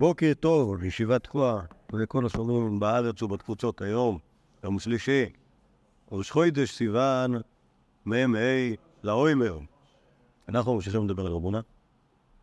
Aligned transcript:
בוקר 0.00 0.32
טוב, 0.40 0.84
ישיבת 0.84 1.24
תקוע, 1.24 1.62
לכל 1.92 2.26
השומעים 2.26 2.80
בארץ 2.80 3.22
ובתפוצות 3.22 3.82
היום, 3.82 4.18
יום 4.64 4.78
שלישי, 4.78 5.24
ראש 6.12 6.30
חודש 6.30 6.70
סיוון, 6.70 7.34
מ"ה 8.06 8.16
לאוימר. 9.02 9.58
אנחנו 10.48 10.74
ממשיכים 10.74 11.04
לדבר 11.08 11.26
על 11.26 11.32
רבונה. 11.32 11.60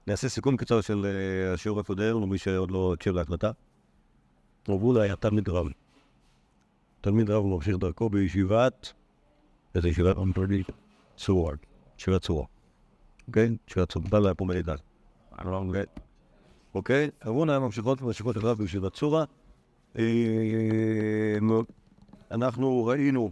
נעשה 0.07 0.29
סיכום 0.29 0.57
קצר 0.57 0.81
של 0.81 1.05
אה, 1.05 1.53
השיעור 1.53 1.79
הקודם, 1.79 2.21
למי 2.21 2.37
שעוד 2.37 2.71
לא 2.71 2.93
הקשיב 2.93 3.13
להקלטה. 3.13 3.51
רבונה 4.69 5.01
היה 5.01 5.15
תלמיד 5.15 5.49
רב. 5.49 5.67
תלמיד 7.01 7.29
רב 7.29 7.45
ממשיך 7.45 7.77
דרכו 7.77 8.09
בישיבת, 8.09 8.93
איזה 9.75 9.89
ישיבת 9.89 10.17
אמפרדי? 10.17 10.63
צורה, 11.15 11.53
ישיבת 11.99 12.21
צורה. 12.21 12.45
אוקיי? 13.27 13.57
ישיבת 13.67 13.97
בא 13.97 14.19
לה 14.19 14.33
פה 14.33 14.45
מלידה. 14.45 14.75
אוקיי? 16.75 17.09
היה 17.49 17.59
ממשיכות 17.59 18.01
וממשיכות 18.01 18.37
רב 18.37 18.57
בישיבת 18.57 18.93
צורה. 18.93 19.25
אה, 19.97 21.37
אנחנו 22.31 22.85
ראינו 22.85 23.31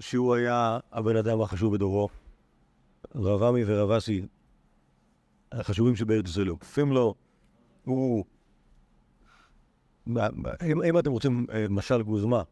שהוא 0.00 0.34
היה 0.34 0.78
הבן 0.92 1.16
אדם 1.16 1.40
החשוב 1.40 1.74
בדורו. 1.74 2.08
רב 3.14 3.42
עמי 3.42 3.62
ורב 3.66 3.90
אסי, 3.90 4.26
החשובים 5.52 5.96
שבארץ 5.96 6.28
ישראל 6.28 6.56
כופים 6.56 6.92
לו. 6.92 7.14
הוא... 7.84 8.24
אם, 10.06 10.82
אם 10.88 10.98
אתם 10.98 11.10
רוצים 11.10 11.46
אה, 11.52 11.66
משל 11.70 12.02
גוזמה 12.02 12.42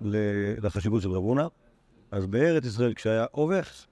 לחשיבות 0.00 1.02
של 1.02 1.10
רב 1.10 1.22
הונא, 1.22 1.46
אז 2.10 2.26
בארץ 2.26 2.64
ישראל 2.64 2.94
כשהיה 2.94 3.26
עובש, 3.30 3.88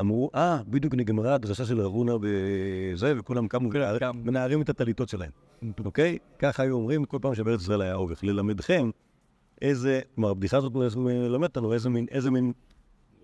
אמרו, 0.00 0.30
אה, 0.34 0.58
בדיוק 0.68 0.94
נגמרה 0.94 1.34
הדרשה 1.34 1.64
של 1.64 1.80
הונא 1.80 2.16
בזה, 2.20 3.14
וכולם 3.18 3.48
קמו 3.48 3.70
ומנערים 4.14 4.62
את 4.62 4.68
הטליתות 4.68 5.08
שלהם, 5.08 5.30
אוקיי? 5.84 6.18
ככה 6.38 6.62
היו 6.62 6.74
אומרים 6.74 7.04
כל 7.04 7.18
פעם 7.22 7.34
שבארץ 7.34 7.60
ישראל 7.60 7.82
היה 7.82 7.94
עובש. 7.94 8.22
ללמדכם 8.22 8.90
איזה, 9.62 10.00
כלומר, 10.14 10.30
הבדיחה 10.30 10.56
הזאת 10.56 10.72
מלמדת 10.96 11.56
אותנו 11.56 11.72
איזה 11.72 11.88
מין, 11.88 12.06
איזה 12.10 12.30
מין, 12.30 12.52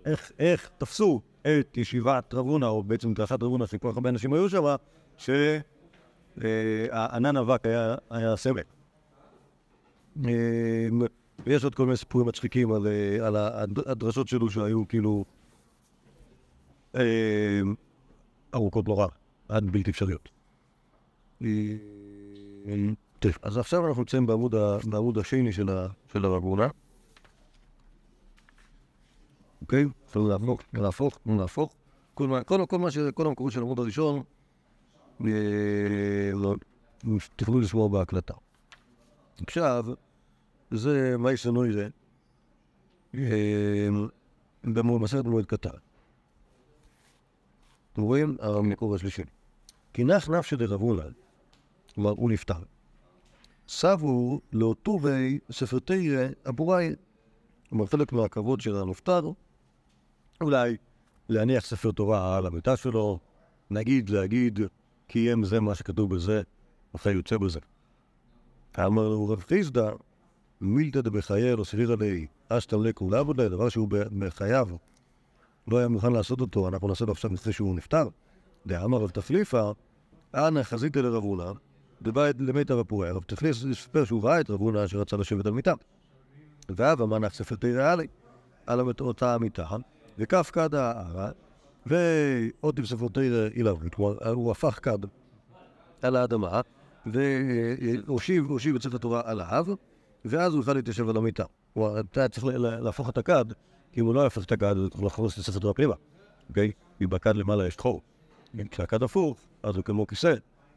איך, 0.05 0.31
איך 0.39 0.69
תפסו 0.77 1.21
את 1.41 1.77
ישיבת 1.77 2.33
רב 2.33 2.45
הונא, 2.45 2.65
או 2.65 2.83
בעצם 2.83 3.13
דרשת 3.13 3.43
רב 3.43 3.43
הונא, 3.43 3.65
שכל 3.65 3.91
כך 3.91 3.97
הרבה 3.97 4.09
אנשים 4.09 4.33
היו 4.33 4.49
שם, 4.49 4.75
שענן 5.17 7.37
אבק 7.37 7.63
היה, 8.09 8.35
סמל. 8.35 8.61
ויש 11.45 11.63
עוד 11.63 11.75
כל 11.75 11.85
מיני 11.85 11.97
סיפורים 11.97 12.27
מצחיקים 12.27 12.71
על, 12.71 12.87
על 13.21 13.35
הדרשות 13.85 14.27
שלו 14.27 14.49
שהיו 14.49 14.87
כאילו 14.87 15.25
ארוכות 18.53 18.87
נורא, 18.87 19.07
עד 19.49 19.63
בלתי 19.63 19.91
אפשריות. 19.91 20.29
אז 23.41 23.57
עכשיו 23.57 23.87
אנחנו 23.87 24.01
נמצאים 24.01 24.25
בעמוד, 24.25 25.17
השני 25.17 25.51
של, 25.51 25.69
הונא. 26.43 26.67
אוקיי? 29.61 29.85
אפשר 30.05 30.19
להפוך, 30.19 30.61
להפוך, 30.73 31.19
להפוך. 31.25 31.73
כל, 32.13 32.41
כל, 32.45 32.61
ש, 32.91 32.97
כל 32.97 33.27
המקורות 33.27 33.53
של 33.53 33.59
העמוד 33.59 33.79
הראשון, 33.79 34.23
תוכלו 37.35 37.59
לשמוע 37.59 37.87
בהקלטה. 37.87 38.33
עכשיו, 39.47 39.85
זה 40.71 41.15
מה 41.17 41.31
ישנו 41.31 41.63
זה 41.71 41.89
במסכת 44.63 45.25
מועד 45.25 45.45
קטן. 45.45 45.69
אתם 47.93 48.01
רואים? 48.01 48.37
המקור 48.39 48.95
השלישי. 48.95 49.21
כי 49.93 50.03
נח 50.03 50.29
נפשי 50.29 50.55
דרב 50.55 50.81
הונא, 50.81 51.03
כלומר, 51.95 52.09
הוא 52.09 52.29
נפטר. 52.31 52.59
סבו 53.67 54.41
לאוטובי 54.53 55.39
ספרתי 55.51 56.15
אבוראי. 56.49 56.95
כלומר, 57.69 57.85
חלק 57.85 58.13
מהכבוד 58.13 58.61
של 58.61 58.75
הנפטר, 58.75 59.31
אולי 60.41 60.77
להניח 61.29 61.65
ספר 61.65 61.91
תורה 61.91 62.37
על 62.37 62.45
המיטה 62.45 62.77
שלו, 62.77 63.19
נגיד 63.69 64.09
להגיד, 64.09 64.59
כי 65.07 65.33
אם 65.33 65.43
זה 65.43 65.59
מה 65.59 65.75
שכתוב 65.75 66.15
בזה, 66.15 66.41
אחרי 66.95 67.13
יוצא 67.13 67.37
בזה. 67.37 67.59
אמר 68.79 69.09
לו 69.09 69.29
רב 69.29 69.43
חיסדא, 69.47 69.91
מילתא 70.61 71.01
דבחייל 71.01 71.59
או 71.59 71.65
סבירא 71.65 71.95
לי, 71.99 72.27
אשתא 72.49 72.75
לכו 72.75 73.09
לעבודה, 73.09 73.49
דבר 73.49 73.69
שהוא 73.69 73.87
בחייו 74.19 74.67
לא 75.67 75.77
היה 75.77 75.87
מוכן 75.87 76.13
לעשות 76.13 76.41
אותו, 76.41 76.67
אנחנו 76.67 76.87
נעשה 76.87 77.05
לו 77.05 77.11
עכשיו 77.11 77.33
לפני 77.33 77.53
שהוא 77.53 77.75
נפטר. 77.75 78.07
דאמר 78.67 78.97
רב 78.97 79.09
תפליפא, 79.09 79.71
אנא 80.35 80.63
חזיתא 80.63 80.99
לרב 80.99 81.23
הונא, 81.23 81.51
בבית 82.01 82.35
למיטב 82.39 82.77
הפורי. 82.77 83.09
הרב 83.09 83.23
תפליס 83.23 83.65
סיפר 83.73 84.05
שהוא 84.05 84.23
ראה 84.23 84.39
את 84.41 84.49
רב 84.49 84.59
הונא 84.59 84.87
שרצה 84.87 85.17
לשבת 85.17 85.45
על 85.45 85.51
מיטה. 85.51 85.73
ואב 86.69 87.01
אמר 87.01 87.19
נחשפת 87.19 87.63
ריאלי 87.63 88.07
על 88.67 88.79
אותה 89.01 89.33
המיטה, 89.33 89.67
וכף 90.17 90.49
כד 90.53 90.75
הערה, 90.75 91.31
ועוד 91.85 92.75
תפספותי 92.75 93.29
אילבות, 93.55 93.93
כלומר, 93.95 94.29
הוא 94.29 94.51
הפך 94.51 94.79
כד 94.81 94.97
על 96.01 96.15
האדמה, 96.15 96.61
והושיב 97.05 98.75
את 98.75 98.81
ספר 98.81 98.95
התורה 98.95 99.21
עליו, 99.25 99.65
ואז 100.25 100.53
הוא 100.53 100.61
יוכל 100.61 100.73
להתיישב 100.73 101.09
על 101.09 101.17
המיטה. 101.17 101.43
כלומר, 101.73 101.99
אתה 101.99 102.27
צריך 102.27 102.45
להפוך 102.59 103.09
את 103.09 103.17
הכד, 103.17 103.45
כי 103.93 104.01
אם 104.01 104.05
הוא 104.05 104.15
לא 104.15 104.21
יהפוך 104.21 104.43
את 104.43 104.51
הכד, 104.51 104.77
הוא 104.77 104.87
יכול 104.87 105.05
לחרוס 105.05 105.39
את 105.39 105.43
ספר 105.43 105.57
התורה 105.57 105.73
פנימה, 105.73 105.93
אוקיי? 106.49 106.71
כי 106.97 107.07
בכד 107.07 107.35
למעלה 107.35 107.67
יש 107.67 107.77
חור. 107.77 108.01
כשהכד 108.71 109.03
הפוך, 109.03 109.37
אז 109.63 109.75
הוא 109.75 109.83
כמו 109.83 110.07
כיסא, 110.07 110.33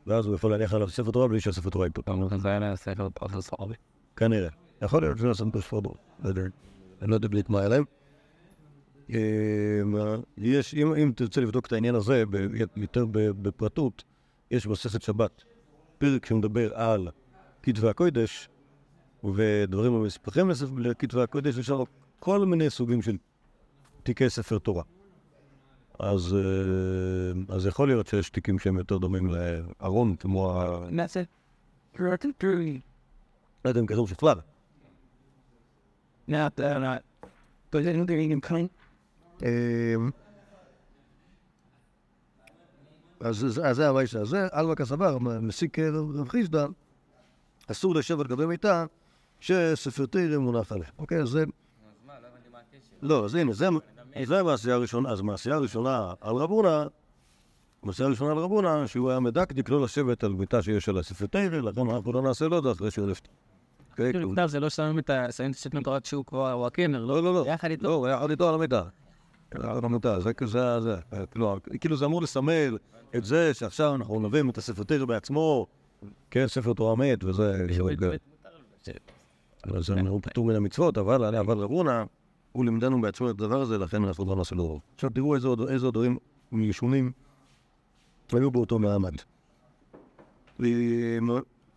ואז 0.07 0.27
הוא 0.27 0.35
יכול 0.35 0.51
להניח 0.51 0.75
עליו 0.75 0.91
ספר 0.91 1.11
תורה 1.11 1.29
בלי 1.29 1.41
שהספר 1.41 1.71
תורה 1.71 1.87
ייפול. 1.87 2.39
זה 2.39 2.49
היה 2.49 2.77
ספר 2.77 3.09
פרסס 3.15 3.51
ערבי. 3.53 3.75
כנראה. 4.17 4.49
יכול 4.83 5.03
להיות 5.03 5.19
שזה 5.19 5.35
ספר 5.35 5.51
פרסס 5.51 5.73
לא. 5.73 5.81
אני 7.03 7.11
לא 7.11 7.15
יודע 7.15 7.29
בלי 7.29 7.43
מה 7.49 7.67
אליהם. 7.67 7.85
יש, 10.39 10.75
אם, 10.75 10.95
אם 10.95 11.13
תרצה 11.17 11.41
לבדוק 11.41 11.67
את 11.67 11.73
העניין 11.73 11.95
הזה 11.95 12.25
יותר 12.77 13.07
בפרטות, 13.13 14.05
יש 14.51 14.67
מסכת 14.67 15.03
שבת 15.03 15.43
פרק 15.99 16.27
שמדבר 16.27 16.75
על 16.75 17.09
כתבי 17.63 17.89
הקודש 17.89 18.49
ודברים 19.35 19.95
המספחים 19.95 20.51
לכתבי 20.79 21.23
הקודש, 21.23 21.59
יש 21.59 21.71
כל 22.19 22.47
מיני 22.47 22.71
סוגים 22.71 23.03
של 23.03 23.17
תיקי 24.03 24.31
ספר 24.31 24.59
תורה. 24.59 24.83
אז, 25.99 26.37
אז 27.49 27.67
יכול 27.67 27.89
להיות 27.89 28.07
שיש 28.07 28.31
תיקים 28.31 28.59
שהם 28.59 28.79
יותר 28.79 28.99
דומים 28.99 29.27
לארון, 29.27 30.17
כמו 30.17 30.61
ה... 30.61 30.87
מה 30.91 31.07
זה? 31.07 31.23
לא 31.99 33.71
יודע 33.71 33.81
אם 33.81 33.87
כתוב 33.87 34.09
eating 38.09 38.41
kind. 38.49 38.69
אז 43.21 43.37
זה 43.73 43.89
המייסה 43.89 44.21
הזה, 44.21 44.47
אלבק 44.55 44.81
הסבר, 44.81 45.19
מסיק 45.19 45.79
רב 45.79 46.29
חיסדא, 46.29 46.67
אסור 47.71 47.95
לשבת 47.95 48.21
על 48.21 48.27
גבי 48.27 48.47
מיטה 48.47 48.87
שספר 49.41 50.07
תרם 50.07 50.43
מונח 50.43 50.73
עליה. 50.73 50.89
אוקיי, 50.99 51.23
אז 51.23 51.29
זה... 51.29 51.45
לא, 53.07 53.25
אז 53.25 53.35
הנה, 53.35 53.53
זה 54.25 54.41
המעשייה 54.41 54.75
הראשונה, 54.75 55.11
אז 55.11 55.21
מעשייה 55.21 55.57
הראשונה 55.57 56.13
על 56.21 56.37
רב 56.37 56.51
הונא, 56.51 56.85
מעשייה 57.83 58.09
הראשונה 58.09 58.33
על 58.33 58.39
רב 58.39 58.51
הונא, 58.51 58.87
שהוא 58.87 59.11
היה 59.11 59.21
מדקדק 59.21 59.69
לא 59.69 59.83
לשבת 59.83 60.25
על 60.25 60.33
מיטה 60.33 60.63
שיש 60.63 60.89
עליה 60.89 61.03
ספר 61.03 61.27
תרם, 61.27 61.65
לכן 61.65 61.91
אנחנו 61.91 62.13
לא 62.13 62.23
נעשה 62.23 62.49
לו 62.49 62.63
זה 62.63 62.71
אחרי 62.71 62.91
שהוא 62.91 63.07
נפטר. 63.09 63.31
זה 64.47 64.61
לא 64.61 64.71
שמים 64.71 64.99
את 64.99 65.11
הספר 65.11 65.81
תורה 65.81 66.01
כשהוא 66.01 66.25
כבר 66.25 66.67
הקינר, 66.67 67.05
לא, 67.05 67.23
לא, 67.23 67.35
לא. 67.35 67.45
יחד 67.49 67.71
איתו. 67.71 67.83
לא, 67.83 67.95
הוא 67.95 68.09
יחד 68.09 68.31
איתו 68.31 68.49
על 68.49 68.55
המיטה. 68.55 68.83
על 69.53 70.23
זה 70.23 70.33
כזה, 70.35 70.81
זה. 70.81 70.97
כאילו 71.81 71.97
זה 71.97 72.05
אמור 72.05 72.23
לסמל 72.23 72.79
את 73.17 73.25
זה 73.25 73.55
שעכשיו 73.55 73.95
אנחנו 73.95 74.21
נבין 74.21 74.51
את 74.51 74.59
הספר 74.59 74.83
תרם 74.83 75.07
בעצמו, 75.09 75.67
כן, 76.31 76.47
ספר 76.47 76.73
תורה 76.73 76.97
מת, 76.97 77.25
וזה... 77.25 77.67
אז 79.63 79.91
הוא 79.91 80.21
פטור 80.23 80.47
מן 80.47 80.55
המצוות, 80.55 80.99
אבל 80.99 81.37
רב 81.37 81.51
הונא, 81.51 82.05
הוא 82.57 82.65
לימדנו 82.65 83.01
בעצמו 83.01 83.31
את 83.31 83.35
הדבר 83.35 83.61
הזה, 83.61 83.79
לכן 83.79 84.05
אנחנו 84.05 84.25
לא 84.25 84.37
נעשה 84.37 84.55
לו. 84.55 84.81
עכשיו 84.95 85.11
תראו 85.11 85.35
איזה 85.69 85.91
דברים 85.91 86.19
משונים 86.53 87.13
היו 88.33 88.51
באותו 88.51 88.79
מעמד. 88.79 89.15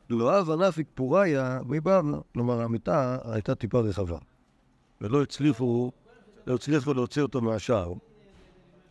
לא 0.10 0.40
אב 0.40 0.52
ענפיק 0.52 0.88
פוריה 0.96 1.60
מבב, 1.66 2.04
כלומר 2.34 2.62
המיטה 2.62 3.18
הייתה 3.24 3.56
טיפה 3.56 3.80
רחבה, 3.80 4.18
ולא 5.02 5.22
הצליחו, 5.22 5.92
לא 6.48 6.56
הצליחו 6.56 6.94
להוציא 6.94 7.22
אותו 7.22 7.42
מהשער. 7.42 7.94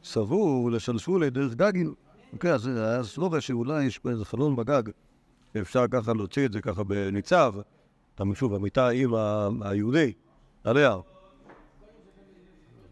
סבור 0.04 0.70
לשלשו 0.70 1.18
לדרך 1.18 1.54
גגים. 1.54 1.94
אוקיי, 2.32 2.52
אז 2.52 2.66
היה 2.66 3.04
סלוגה 3.04 3.40
שאולי 3.40 3.84
יש 3.84 4.00
איזה 4.10 4.24
חלון 4.24 4.56
בגג, 4.56 4.82
אפשר 5.60 5.84
ככה 5.90 6.12
להוציא 6.12 6.46
את 6.46 6.52
זה 6.52 6.60
ככה 6.60 6.84
בניצב, 6.84 7.54
שוב, 8.34 8.54
המיטה 8.54 8.88
עם 8.88 9.14
היהודי, 9.62 10.12
עליה. 10.64 10.96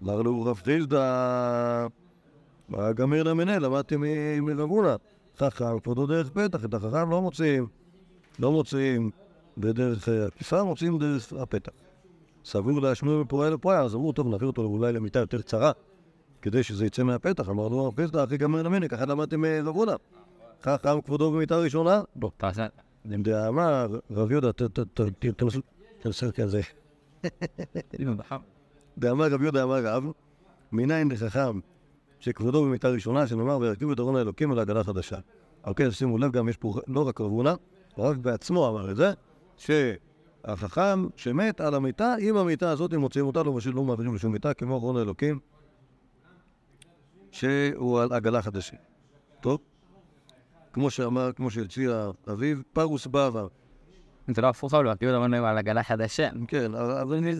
אמר 0.02 0.22
לו 0.22 0.42
רב 0.42 0.60
חיסדא, 0.64 1.86
גמר 2.94 3.22
למנה, 3.22 3.58
למדתי 3.58 3.96
מרב 4.40 4.60
הונא. 4.70 4.96
חכם, 5.38 5.80
כבודו 5.80 6.06
דרך 6.06 6.30
פתח, 6.30 6.64
את 6.64 6.74
החכם 6.74 7.10
לא 7.10 7.22
מוצאים 7.22 7.66
לא 8.38 8.52
מוציאים 8.52 9.10
בדרך 9.58 10.08
עקיפה, 10.08 10.62
מוציאים 10.62 10.98
דרך 10.98 11.32
הפתח. 11.32 11.72
סבור 12.44 12.80
להשמיע 12.82 13.14
מפוריה 13.14 13.50
לפוריה, 13.50 13.80
אז 13.80 13.94
אמרו, 13.94 14.12
טוב, 14.12 14.28
נעביר 14.28 14.46
אותו 14.46 14.62
אולי 14.62 14.92
למיטה 14.92 15.18
יותר 15.18 15.42
קצרה, 15.42 15.72
כדי 16.42 16.62
שזה 16.62 16.86
יצא 16.86 17.02
מהפתח. 17.02 17.48
אמרנו, 17.48 17.88
הפתח 17.88 18.18
הכי 18.18 18.36
גמר 18.36 18.62
למני, 18.62 18.88
ככה 18.88 19.06
למדתם 19.06 19.40
מרב 19.40 19.76
הונא. 19.76 19.94
כך 20.62 20.76
קם 20.82 20.98
כבודו 21.04 21.32
במיטה 21.32 21.58
ראשונה. 21.58 22.02
בוא, 22.16 22.30
תעשה. 22.36 22.66
דאמר 23.06 23.98
רב 24.10 24.30
יהודה, 24.30 24.52
ת- 24.52 24.62
ת- 24.62 24.78
ת- 24.78 25.00
ת- 25.00 25.24
תנסו, 25.36 25.60
תנסו 26.02 26.26
כזה. 26.34 26.60
דאמר 28.98 29.26
רב 29.26 29.42
יהודה 29.42 29.62
אמר 29.62 29.86
רב, 29.86 30.04
מניין 30.72 31.10
לחכם 31.10 31.60
שכבודו 32.20 32.64
במיטה 32.64 32.88
ראשונה, 32.88 33.26
שנאמר 33.26 33.58
וירכיבו 33.58 33.92
את 33.92 34.00
ארון 34.00 34.16
האלוקים 34.16 34.52
על 34.52 34.58
עגלה 34.58 34.84
חדשה. 34.84 35.16
על 35.62 35.74
כן, 35.74 35.90
שימו 35.90 36.18
לב, 36.18 36.32
גם 36.32 36.48
יש 36.48 36.56
פה 36.56 36.74
לא 36.86 37.08
רק 37.08 37.20
רב 37.20 37.30
הונא, 37.30 37.54
הרב 37.96 38.16
בעצמו 38.16 38.68
אמר 38.68 38.90
את 38.90 38.96
זה, 38.96 39.12
שהחכם 39.56 41.06
שמת 41.16 41.60
על 41.60 41.74
המיטה, 41.74 42.14
עם 42.20 42.36
המיטה 42.36 42.70
הזאת, 42.70 42.94
אם 42.94 43.00
מוציאים 43.00 43.26
אותה, 43.26 43.42
לא 43.42 43.58
לא 43.74 43.84
מעבירים 43.84 44.14
לשום 44.14 44.32
מיטה, 44.32 44.54
כמו 44.54 44.74
ארון 44.74 44.96
האלוקים, 44.96 45.38
שהוא 47.30 48.00
על 48.00 48.12
עגלה 48.12 48.42
חדשה. 48.42 48.76
טוב? 49.40 49.60
כמו 50.72 50.90
שאמר, 50.90 51.32
כמו 51.32 51.50
שהציע 51.50 52.10
אביו, 52.32 52.56
פרוס 52.72 53.06
בעבר. 53.06 53.48
זה 54.34 54.42
לא 54.42 54.48
הפוך, 54.48 54.74
אבל 54.74 54.96
כאילו 54.96 55.16
אמרנו 55.16 55.46
על 55.46 55.58
עגלה 55.58 55.82
חדשה. 55.82 56.28
כן, 56.48 56.74
אבל 56.74 57.16
אני... 57.16 57.32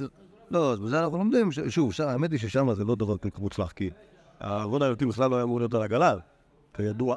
לא, 0.51 0.73
אז 0.73 0.81
בזה 0.81 1.01
אנחנו 1.01 1.19
לומדים, 1.19 1.51
שוב, 1.69 1.93
האמת 1.99 2.31
היא 2.31 2.39
ששם 2.39 2.75
זה 2.75 2.85
לא 2.85 2.95
דבר 2.95 3.17
כל 3.17 3.31
כך 3.31 3.39
מוצלח, 3.39 3.73
כי 3.73 3.91
הארון 4.41 4.83
האלוקים 4.83 5.09
בכלל 5.09 5.31
לא 5.31 5.37
היה 5.37 5.43
אמור 5.43 5.59
להיות 5.59 5.75
על 5.75 5.83
עגלה, 5.83 6.15
כידוע. 6.75 7.17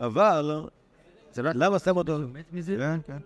אבל, 0.00 0.66
זה 1.32 1.42
לא... 1.42 1.50
למה 1.54 1.78
שם 1.78 1.96
אותו? 1.96 2.18
כן, 2.66 3.00
כן. 3.06 3.18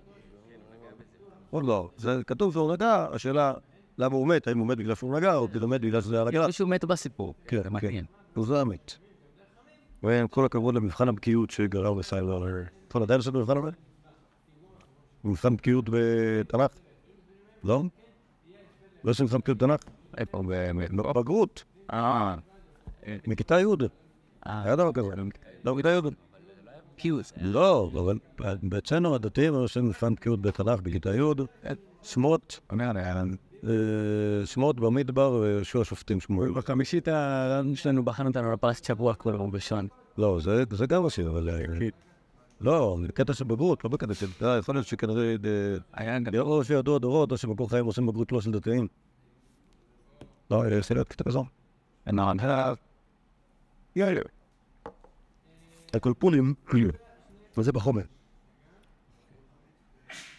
עוד 1.50 1.64
לא, 1.64 1.90
זה 1.96 2.20
כתוב 2.26 2.52
שהוא 2.52 2.72
נגע, 2.72 3.06
השאלה, 3.12 3.52
למה 3.98 4.16
הוא 4.16 4.26
מת, 4.26 4.46
האם 4.46 4.58
הוא 4.58 4.66
מת 4.66 4.78
בגלל 4.78 4.94
שהוא 4.94 5.16
נגע, 5.16 5.34
או 5.36 5.48
כי 5.52 5.58
הוא 5.58 5.70
מת 5.70 5.80
בגלל 5.80 6.00
שזה 6.00 6.20
על 6.20 6.28
עגלה. 6.28 6.46
מישהו 6.46 6.66
מת 6.66 6.84
בסיפור. 6.84 7.34
כן, 7.44 7.56
זה 7.56 7.62
כן. 7.62 7.72
מעניין. 7.72 8.04
הוא 8.34 8.46
זה 8.46 8.60
המת. 8.60 8.96
כל 10.30 10.44
הכבוד 10.44 10.74
למבחן 10.74 11.08
הבקיאות 11.08 11.50
שגרם 11.50 11.98
לסיילר. 11.98 12.46
נכון, 12.88 13.02
עדיין 13.02 13.18
עושה 13.18 13.30
את 13.30 13.34
המבחן 13.34 13.58
הזה? 13.58 13.70
מבחן 15.24 15.56
בקיאות 15.56 15.84
בתנ"ך? 15.92 16.70
לא? 17.64 17.82
לא 19.04 19.10
עושים 19.10 19.26
מבחן 19.26 19.38
בקיאות 19.38 19.58
בתנ"ך? 19.58 19.80
איפה? 20.18 20.42
לא, 20.90 21.12
בגרות, 21.12 21.64
אה. 21.92 22.34
מכיתה 23.26 23.60
י'. 23.60 23.64
אה. 24.46 24.62
היה 24.62 24.76
דבר 24.76 24.92
כזה. 24.92 25.08
לא, 25.64 25.74
מכיתה 25.74 25.88
י'. 25.88 26.00
קיוס. 26.96 27.32
לא, 27.40 27.90
אבל 27.92 28.18
אצלנו 28.78 29.14
הדתיים 29.14 29.54
עושים 29.54 29.86
מבחן 29.86 30.14
בקיאות 30.14 30.42
בתנ"ך 30.42 30.80
בכיתה 30.80 31.10
י', 31.14 31.22
שמות, 32.02 32.60
אה, 32.80 33.22
שמות 34.44 34.80
במדבר 34.80 35.32
ויהושע 35.32 35.84
שופטים 35.84 36.20
שמואל. 36.20 36.52
בחמישית 36.52 37.08
שלנו 37.74 38.04
בחנו 38.04 38.28
אותנו 38.28 38.52
לפרשת 38.52 38.84
שבוע 38.84 39.14
יום 39.26 39.50
ראשון. 39.54 39.88
לא, 40.18 40.38
זה, 40.40 40.64
זה 40.70 40.86
גם 40.86 41.02
עושים, 41.02 41.26
אבל... 41.26 41.48
אה, 42.60 42.64
לא, 42.66 42.96
בקטע 43.08 43.32
של 43.32 43.44
בגרות, 43.44 43.84
לא 43.84 43.90
בקטע 43.90 44.14
של... 44.14 44.26
אה, 44.42 44.56
יכול 44.56 44.74
להיות 44.74 44.86
שכנראה... 44.86 45.34
אה, 45.44 45.76
היה 45.92 46.18
גם... 46.18 46.34
או 46.40 46.64
שידעו 46.64 46.96
הדורות, 46.96 47.32
או 47.32 47.36
שבכל 47.36 47.66
חיים 47.66 47.84
עושים 47.84 48.06
בגרות 48.06 48.32
לא 48.32 48.40
של 48.40 48.50
דתיים. 48.50 48.88
לא, 50.50 50.64
אה, 50.64 50.76
עושה 50.76 50.94
להיות 50.94 51.08
קטע 51.08 51.24
כזו. 51.24 51.44
נכון. 52.06 52.36
יאללה. 53.96 54.20
הקולפונים, 55.94 56.54
וזה 57.56 57.72
בחומר. 57.72 58.02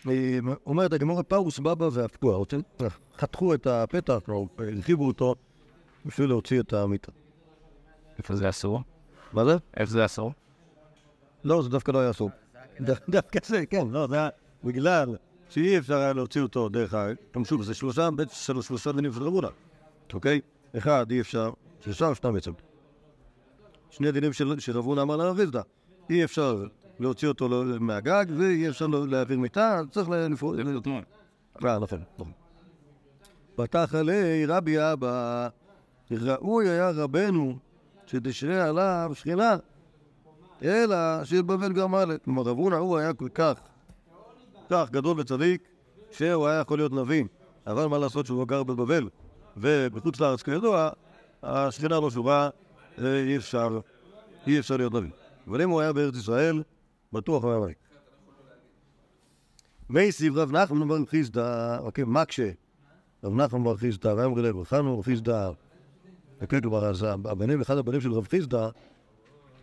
אה, 0.08 0.40
אומרת 0.66 0.94
הגמורה 0.94 1.24
פרוס 1.24 1.60
בבא 1.60 1.90
והפקוע, 1.92 2.46
חתכו 3.18 3.54
את 3.54 3.68
הפתח, 3.68 4.20
או 4.28 4.48
הרחיבו 4.58 5.08
אותו, 5.08 5.36
בשביל 6.06 6.30
להוציא 6.30 6.60
את 6.60 6.74
המיטה. 6.74 7.12
איפה 8.18 8.36
זה 8.36 8.50
אסור? 8.50 8.82
מה 9.34 9.46
זה? 9.46 9.58
איפה 9.78 9.92
זה 9.92 10.06
אסור? 10.06 10.34
לא, 11.44 11.62
זה 11.62 11.70
דווקא 11.70 11.92
לא 11.92 12.00
היה 12.00 12.10
אסור. 12.12 12.30
דו- 12.82 12.94
דווקא 13.10 13.40
זה, 13.46 13.66
כן, 13.66 13.88
לא, 13.92 14.08
זה 14.08 14.16
היה 14.16 14.30
בגלל 14.64 15.16
שאי 15.50 15.78
אפשר 15.78 15.98
היה 15.98 16.14
להוציא 16.14 16.42
אותו 16.42 16.70
דרך 16.70 16.94
ה... 16.94 17.08
גם 17.36 17.46
שוב, 17.46 17.64
זה 17.64 17.74
שלושה, 17.74 18.10
של- 18.32 18.62
שלושה 18.62 18.92
דינים 18.92 19.14
של 19.14 19.24
רבונה, 19.24 19.48
אוקיי? 20.14 20.42
אחד, 20.78 21.12
אי 21.12 21.22
אפשר, 21.22 21.52
שלושה 21.80 22.08
או 22.08 22.16
שניים 22.16 22.34
בעצם. 22.36 22.52
שני 23.90 24.12
דינים 24.12 24.34
של 24.34 24.78
רבונה 24.78 25.02
אמר 25.02 25.16
לרב 25.16 25.38
חיסדא. 25.38 25.62
אי 26.10 26.24
אפשר 26.24 26.64
להוציא 27.00 27.28
אותו 27.28 27.48
לא- 27.50 27.64
מהגג, 27.80 28.26
ואי 28.38 28.70
אפשר 28.70 28.88
לא- 28.88 29.08
להעביר 29.08 29.40
מיטה, 29.40 29.82
צריך 29.92 30.10
לפרוט. 30.10 30.60
אה, 31.66 31.80
נכון, 31.80 32.00
נכון. 32.20 32.32
פתח 33.56 33.96
עלי 34.00 34.46
רבי 34.46 34.78
אבא, 34.94 35.48
ראוי 36.12 36.70
היה 36.70 36.90
רבנו 36.90 37.58
שתשרה 38.06 38.66
עליו 38.70 39.12
שכינה. 39.14 39.58
אלא 40.64 41.24
שבבל 41.24 41.74
גרמה 41.74 42.06
ל... 42.06 42.18
כלומר, 42.18 42.42
רב 42.42 42.58
הונא 42.58 42.76
הוא 42.76 42.98
היה 42.98 43.14
כל 43.14 43.30
כך, 43.34 43.54
כך 44.70 44.90
גדול 44.92 45.20
וצדיק, 45.20 45.68
שהוא 46.12 46.48
היה 46.48 46.60
יכול 46.60 46.78
להיות 46.78 46.94
נביא. 46.94 47.24
אבל 47.68 47.86
מה 47.86 47.98
לעשות 47.98 48.26
שהוא 48.26 48.40
לא 48.40 48.46
גר 48.46 48.64
בבבל, 48.64 49.10
ובחוץ 49.58 50.20
לארץ 50.20 50.42
כידוע, 50.42 50.90
השכינה 51.44 52.00
לא 52.00 52.10
שובה, 52.10 52.50
אי 53.04 53.38
אפשר, 53.38 53.80
אי 54.48 54.60
אפשר 54.60 54.78
להיות 54.78 54.94
נביא. 54.94 55.10
אבל 55.48 55.62
אם 55.62 55.70
הוא 55.70 55.82
היה 55.82 55.94
בארץ 55.94 56.16
ישראל, 56.16 56.64
בטוח 57.14 57.44
הוא 57.44 57.52
היה 57.52 57.62
נביא. 57.62 57.76
מייסיב 59.90 60.38
רב 60.38 60.52
נחמן 60.52 60.88
בר 60.88 61.06
חיסדא, 61.06 61.78
אוקיי, 61.80 62.04
מקשה, 62.08 62.52
רב 63.24 63.36
נחמן 63.36 63.64
בר 63.64 63.78
חיסדא, 63.78 64.14
ואמרי 64.18 64.42
לב, 64.42 64.64
חנו 64.64 64.96
בר 64.96 65.04
חיסדא, 65.04 65.50
אוקיי, 66.42 66.60
אז 66.82 67.06
הבנים, 67.26 67.62
אחד 67.62 67.78
הבנים 67.78 68.02
של 68.02 68.14
רב 68.14 68.28
חיסדא, 68.28 68.70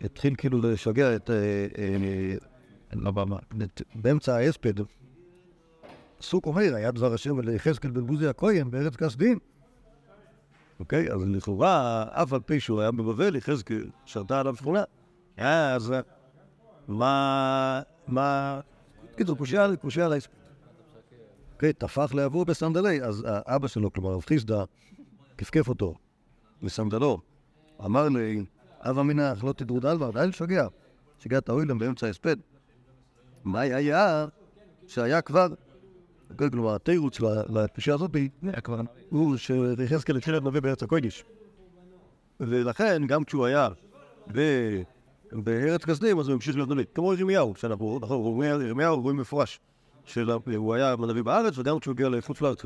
התחיל 0.01 0.35
כאילו 0.37 0.61
לשגע 0.61 1.15
את... 1.15 1.29
אה, 1.29 1.67
אה, 1.77 2.35
לא 2.93 3.11
באמצע 3.95 4.35
ההספד. 4.35 4.73
סוג 6.21 6.45
אומר, 6.45 6.75
היה 6.75 6.91
דבר 6.91 7.13
השם 7.13 7.39
ליחזקאל 7.39 7.91
בן 7.91 8.07
בוזי 8.07 8.27
הכהן 8.27 8.71
בארץ 8.71 8.95
כסדים. 8.95 9.39
אוקיי? 10.79 11.11
אז 11.11 11.21
לכאורה, 11.25 12.05
אף 12.09 12.33
על 12.33 12.39
פי 12.39 12.59
שהוא 12.59 12.81
היה 12.81 12.91
בבבל, 12.91 13.35
יחזקאל 13.35 13.89
שרתה 14.05 14.39
עליו 14.39 14.55
שכונה. 14.55 14.83
אז 15.37 15.93
מה... 16.87 17.81
מה... 18.07 18.59
קיצור, 19.15 19.37
קושייה 19.37 19.75
קושייה 19.81 20.05
על 20.05 20.13
ההספד. 20.13 20.37
אוקיי, 21.53 21.73
טפח 21.73 22.13
לאבו 22.13 22.45
בסנדלי, 22.45 23.03
אז 23.03 23.23
האבא 23.27 23.67
שלו, 23.67 23.93
כלומר 23.93 24.09
רב 24.11 24.25
חיסדא, 24.25 24.63
כפכף 25.37 25.69
אותו 25.69 25.95
בסנדלו. 26.63 27.19
אמר 27.85 28.09
לי, 28.09 28.45
הווה 28.83 29.03
מנח, 29.03 29.43
לא 29.43 29.53
תדרו 29.53 29.79
דלווה, 29.79 30.11
די 30.11 30.27
לשגע. 30.27 30.67
שגעת 31.19 31.49
האוילם 31.49 31.79
באמצע 31.79 32.07
ההספד. 32.07 32.35
מה 33.43 33.59
היה 33.59 34.25
שהיה 34.87 35.21
כבר, 35.21 35.47
כן, 36.37 36.49
כלומר, 36.49 36.75
התירוץ 36.75 37.19
לפגישה 37.49 37.93
הזאת. 37.93 38.11
הוא 39.09 39.37
שיחזקאל 39.37 40.17
התחיל 40.17 40.33
להיות 40.33 40.43
נביא 40.43 40.61
בארץ 40.61 40.83
הקודש. 40.83 41.23
ולכן, 42.39 43.07
גם 43.07 43.23
כשהוא 43.23 43.45
היה 43.45 43.69
בארץ 45.31 45.85
כסדים, 45.85 46.19
אז 46.19 46.27
הוא 46.27 46.33
המשיך 46.33 46.55
להיות 46.55 46.69
נביא. 46.69 46.85
כמו 46.95 47.13
ירמיהו, 47.13 47.53
שאנחנו, 47.55 47.99
נכון, 48.01 48.43
ירמיהו 48.43 49.01
רואים 49.01 49.17
מפורש. 49.17 49.59
שהוא 50.05 50.75
היה 50.75 50.95
נביא 51.09 51.21
בארץ, 51.21 51.57
וגם 51.57 51.79
כשהוא 51.79 51.91
הגיע 51.93 52.09
לחוץ 52.09 52.41
לארץ, 52.41 52.61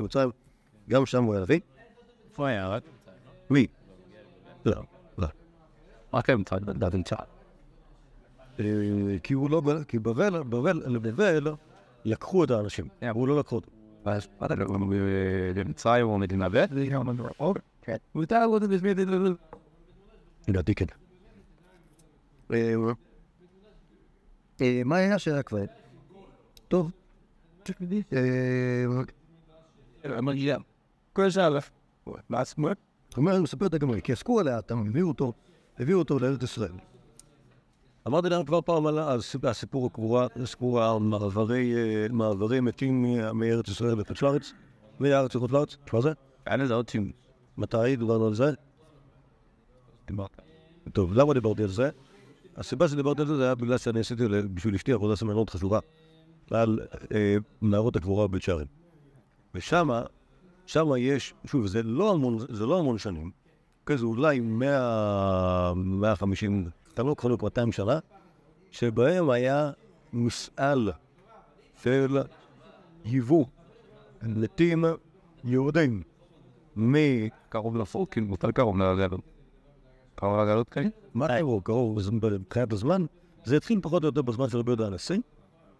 גם 0.88 1.06
שם 1.06 1.24
הוא 1.24 1.34
היה 1.34 1.42
נביא. 1.42 1.60
איפה 2.30 2.48
היה? 2.48 2.78
מי? 3.50 3.66
לא. 4.64 4.82
רק 6.14 6.30
בדעת 6.64 6.92
צעד. 7.04 7.26
אה, 8.60 8.64
כי 9.22 9.34
הוא 9.34 9.50
לא, 9.50 9.62
כי 9.88 9.98
בבל, 9.98 10.42
בבל, 10.42 10.82
לבבל 10.86 11.54
לקחו 12.04 12.44
את 12.44 12.50
האנשים, 12.50 12.88
הוא 13.14 13.28
לא 13.28 13.38
לקחו 13.38 13.56
אותם. 13.56 13.70
ואז 14.04 14.28
אתה 14.44 14.54
יודע, 14.54 14.64
במצרים 15.54 16.06
או 16.06 16.18
מדינה 16.18 16.48
ב' 16.48 16.64
אוקיי. 17.40 17.62
כן. 17.82 17.96
ואתה 18.14 18.44
רוצה 18.44 18.66
להסביר 18.66 18.92
את 18.92 18.96
זה. 18.96 19.04
לדעתי 20.48 20.74
כן. 20.74 20.86
אה, 22.52 22.74
אה, 24.60 24.82
מה 24.84 24.96
היה 24.96 25.18
שהיה 25.18 25.42
כבר? 25.42 25.64
טוב. 26.68 26.90
אה, 28.12 28.84
מגיע. 30.22 30.56
כל 31.12 31.30
שעה. 31.30 31.48
מה 32.28 32.40
עצמו? 32.40 32.68
זאת 33.08 33.16
אומרת, 33.16 33.34
הוא 33.34 33.42
מספר 33.42 33.66
את 33.66 33.74
הגמרי, 33.74 34.02
כי 34.02 34.12
עסקו 34.12 34.40
עליה, 34.40 34.58
אתה 34.58 34.74
הביאו 34.74 35.08
אותו, 35.08 35.32
הביאו 35.78 35.98
אותו 35.98 36.18
לארץ 36.18 36.42
ישראל. 36.42 36.72
אמרתי 38.06 38.28
להם 38.28 38.44
כבר 38.44 38.60
פעם 38.60 38.86
על 38.86 38.98
הסיפ- 38.98 39.44
הסיפור 39.48 39.86
הקבורה, 39.86 40.26
סיפור 40.44 40.82
המעברי 40.82 41.74
אה, 41.74 42.06
מעברי 42.10 42.60
מתים 42.60 43.02
מ- 43.02 43.36
מארץ 43.38 43.68
ישראל 43.68 44.00
לחוץ 44.00 44.22
לארץ, 44.22 44.52
מהארץ 45.00 45.34
לחוץ 45.34 45.50
לארץ, 45.50 45.76
מה 45.92 46.00
זה? 46.00 46.12
היה 46.46 46.56
לזה 46.56 46.74
עוד 46.74 46.88
שם. 46.88 47.10
מתי 47.58 47.96
דיברנו 47.96 48.26
על 48.26 48.34
זה? 48.34 48.50
דיברת. 50.06 50.30
טוב, 50.92 51.12
למה 51.14 51.34
דיברתי 51.34 51.62
על 51.62 51.68
זה? 51.68 51.90
הסיבה 52.56 52.88
שדיברתי 52.88 53.20
על 53.22 53.26
זה 53.28 53.36
זה 53.36 53.44
היה 53.44 53.54
בגלל 53.54 53.78
שאני 53.78 54.00
עשיתי 54.00 54.28
ל- 54.28 54.46
בשביל 54.46 54.74
אשתי 54.74 54.92
עבודה 54.92 55.16
סמלנות 55.16 55.50
חשובה. 55.50 55.78
על 56.50 56.80
אה, 57.14 57.36
מערות 57.60 57.96
הקבורה 57.96 58.28
בבית 58.28 58.42
שערים. 58.42 58.66
ושמה, 59.54 60.02
שמה 60.66 60.98
יש, 60.98 61.34
שוב, 61.46 61.66
זה 61.66 61.82
לא 61.82 62.12
המון, 62.12 62.38
זה 62.48 62.66
לא 62.66 62.78
המון 62.78 62.98
שנים, 62.98 63.30
אוקיי, 63.82 63.98
זה 63.98 64.04
אולי 64.06 64.40
100, 64.40 65.72
150, 65.76 66.64
אתה 66.94 67.02
לא 67.02 67.14
חלוק 67.18 67.42
200 67.42 67.72
שנה, 67.72 67.98
שבהם 68.70 69.30
היה 69.30 69.70
מפעל 70.12 70.92
של 71.82 72.18
היוו 73.04 73.46
מתים 74.22 74.84
יהודים 75.44 76.02
מ... 76.78 76.94
קרוב 77.48 77.76
לפורקים, 77.76 78.30
יותר 78.30 78.50
קרוב 78.50 78.78
לגלות. 78.78 79.20
קרוב 80.14 80.40
לגלות 80.40 80.68
כאלה? 80.68 80.88
מה 81.14 81.28
קרוב? 81.38 81.62
קרוב 81.62 81.98
בז- 82.00 82.10
מבחינת 82.10 82.72
הזמן? 82.72 83.04
זה 83.44 83.56
התחיל 83.56 83.78
פחות 83.82 84.02
או 84.02 84.08
יותר 84.08 84.22
בזמן 84.22 84.48
של 84.48 84.58
רבי 84.58 84.70
יהודה 84.70 84.86
הנשיא, 84.86 85.18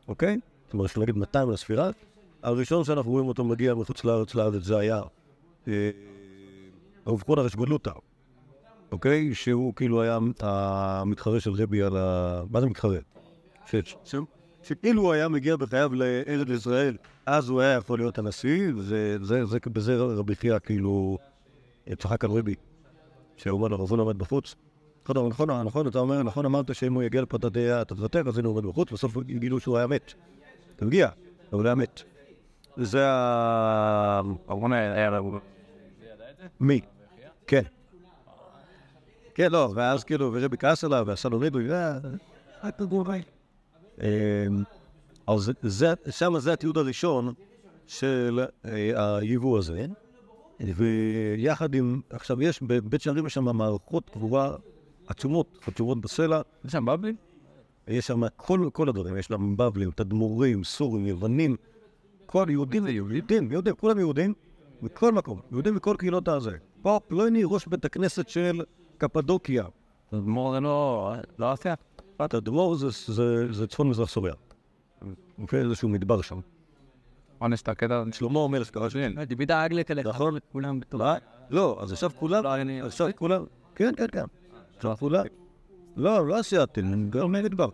אוקיי? 0.08 0.38
זאת 0.64 0.74
אומרת, 0.74 0.98
נגיד 0.98 1.16
200 1.16 1.50
לספירה. 1.50 1.90
הראשון 2.42 2.84
שאנחנו 2.84 3.10
רואים 3.10 3.28
אותו 3.28 3.44
מגיע 3.44 3.74
מחוץ 3.74 4.04
לארץ 4.04 4.34
לארץ 4.34 4.62
זה 4.62 4.78
היה 4.78 5.02
אה, 7.06 7.12
הרב 7.12 7.22
קונה 7.22 7.42
רשגולוטה, 7.42 7.92
אוקיי? 8.92 9.34
שהוא 9.34 9.74
כאילו 9.74 10.02
היה 10.02 10.18
המתחרה 10.40 11.40
של 11.40 11.50
רבי 11.50 11.82
על 11.82 11.96
ה... 11.96 12.42
מה 12.50 12.60
זה 12.60 12.66
מתחרה? 12.66 12.98
שכאילו 14.62 15.02
הוא 15.02 15.12
היה 15.12 15.28
מגיע 15.28 15.56
בחייו 15.56 15.90
לארץ 15.94 16.48
ישראל, 16.48 16.96
אז 17.26 17.48
הוא 17.48 17.60
היה 17.60 17.72
יכול 17.72 17.98
להיות 17.98 18.18
הנשיא, 18.18 18.72
וזה 18.76 19.16
זה, 19.22 19.44
זה, 19.44 19.58
בזה 19.72 19.96
רבי 19.96 20.34
חייא 20.36 20.58
כאילו 20.58 21.18
צחק 21.98 22.24
על 22.24 22.30
רבי, 22.30 22.54
שהוא 23.36 23.52
אומר 23.58 23.68
לו, 23.68 23.82
רבון 23.82 23.98
עומד 24.00 24.18
בחוץ. 24.18 24.54
נכון, 25.04 25.28
נכון, 25.28 25.50
נכון, 25.50 25.86
אתה 25.88 25.98
אומר, 25.98 26.22
נכון 26.22 26.44
אמרת 26.44 26.74
שאם 26.74 26.94
הוא 26.94 27.02
יגיע 27.02 27.22
לפה 27.22 27.36
אתה 27.36 27.50
תהיה- 27.50 27.82
אתה 27.82 27.94
תוותר, 27.94 28.28
אז 28.28 28.38
הנה 28.38 28.48
הוא 28.48 28.56
עומד 28.56 28.66
בחוץ, 28.66 28.92
בסוף 28.92 29.16
גילו 29.22 29.60
שהוא 29.60 29.76
היה 29.78 29.86
מת. 29.86 30.14
אתה 30.76 30.84
מגיע, 30.84 31.08
אבל 31.52 31.60
הוא 31.60 31.66
היה 31.66 31.74
מת. 31.74 32.02
זה 32.76 33.06
ה... 33.08 34.20
מי? 36.60 36.80
כן. 37.52 37.62
כן, 39.34 39.52
לא, 39.52 39.72
ואז 39.74 40.04
כאילו, 40.04 40.30
ורבי 40.32 40.56
כעס 40.56 40.84
עליו, 40.84 41.04
ועשה 41.06 41.28
לו 41.28 41.38
ריבוי, 41.38 41.68
רק 42.64 42.76
תגורי. 42.76 43.22
אז 45.26 45.52
שם 46.10 46.38
זה 46.38 46.52
התיעוד 46.52 46.78
הראשון 46.78 47.34
של 47.86 48.40
אה, 48.64 49.16
היבוא 49.16 49.58
הזה, 49.58 49.86
ויחד 50.60 51.74
עם, 51.74 52.00
עכשיו 52.10 52.42
יש, 52.42 52.62
בבית 52.62 53.00
שערים 53.00 53.26
יש 53.26 53.34
שם 53.34 53.44
מערכות 53.44 54.10
קבורה 54.10 54.56
עצומות, 55.06 55.58
חצובות 55.64 56.00
בסלע, 56.00 56.40
יש 56.64 56.72
שם 56.72 56.84
בבלי? 56.84 57.14
יש 57.88 58.06
שם 58.06 58.22
כל, 58.36 58.68
כל 58.72 58.88
הדברים, 58.88 59.16
יש 59.16 59.26
שם 59.26 59.56
בבלים, 59.56 59.90
תדמורים, 59.90 60.64
סורים, 60.64 61.06
יוונים, 61.06 61.56
כל 62.26 62.46
יהודים, 62.48 62.86
יהודים, 62.86 63.52
יהודים, 63.52 63.74
כולם 63.74 63.98
יהודים, 63.98 64.34
מכל 64.82 65.12
מקום, 65.12 65.40
יהודים 65.50 65.74
מכל 65.74 65.96
קהילות 65.98 66.28
הזה. 66.28 66.56
פה 66.82 67.00
פלוני 67.08 67.42
ראש 67.44 67.66
בית 67.66 67.84
הכנסת 67.84 68.28
של 68.28 68.62
קפדוקיה. 68.98 69.64
מור 70.12 70.58
לא... 70.58 71.12
לא 71.38 71.52
עשה? 71.52 71.74
תדמור 72.16 72.74
זה, 72.74 72.86
זה, 73.12 73.52
זה 73.52 73.66
צפון 73.66 73.88
מזרח 73.88 74.08
סוריה. 74.08 74.34
אוקיי, 75.38 75.60
איזשהו 75.60 75.88
מדבר 75.88 76.20
שם. 76.22 76.40
אונס 77.40 77.62
את 77.62 77.68
הקטע... 77.68 78.02
שלמה 78.12 78.40
המלך 78.44 78.70
קרא 78.70 78.88
שם. 78.88 79.22
דיבידה 79.22 79.66
אגלית 79.66 79.90
אליך. 79.90 80.06
נכון. 80.06 80.38
כולם. 80.52 80.80
מה? 80.92 81.16
לא, 81.50 81.78
אז 81.82 81.92
עכשיו 81.92 82.10
כולם, 82.18 82.44
לא, 82.44 82.54
אני- 82.54 82.80
עכשיו 82.82 83.08
כולם, 83.16 83.44
כן, 83.74 83.92
כן, 83.96 84.06
כן. 84.12 84.24
עכשיו 84.76 84.96
כולם, 84.96 85.24
לא, 85.96 86.26
לא 86.26 86.40
אסיאתים, 86.40 86.92
הם 86.92 87.10
גרמי 87.10 87.42
מדבר. 87.42 87.68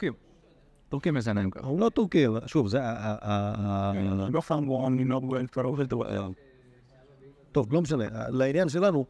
טורקים 0.88 1.15
מזנאים 1.15 1.50
ככה. 1.50 1.69
הם 1.69 1.79
לא 1.79 1.88
טורקים, 1.88 2.33
שוב, 2.47 2.69
זה 2.69 2.81
ה... 2.83 3.17
טוב, 7.52 7.73
לא 7.73 7.83
משנה, 7.83 8.05
לעניין 8.28 8.69
שלנו, 8.69 9.07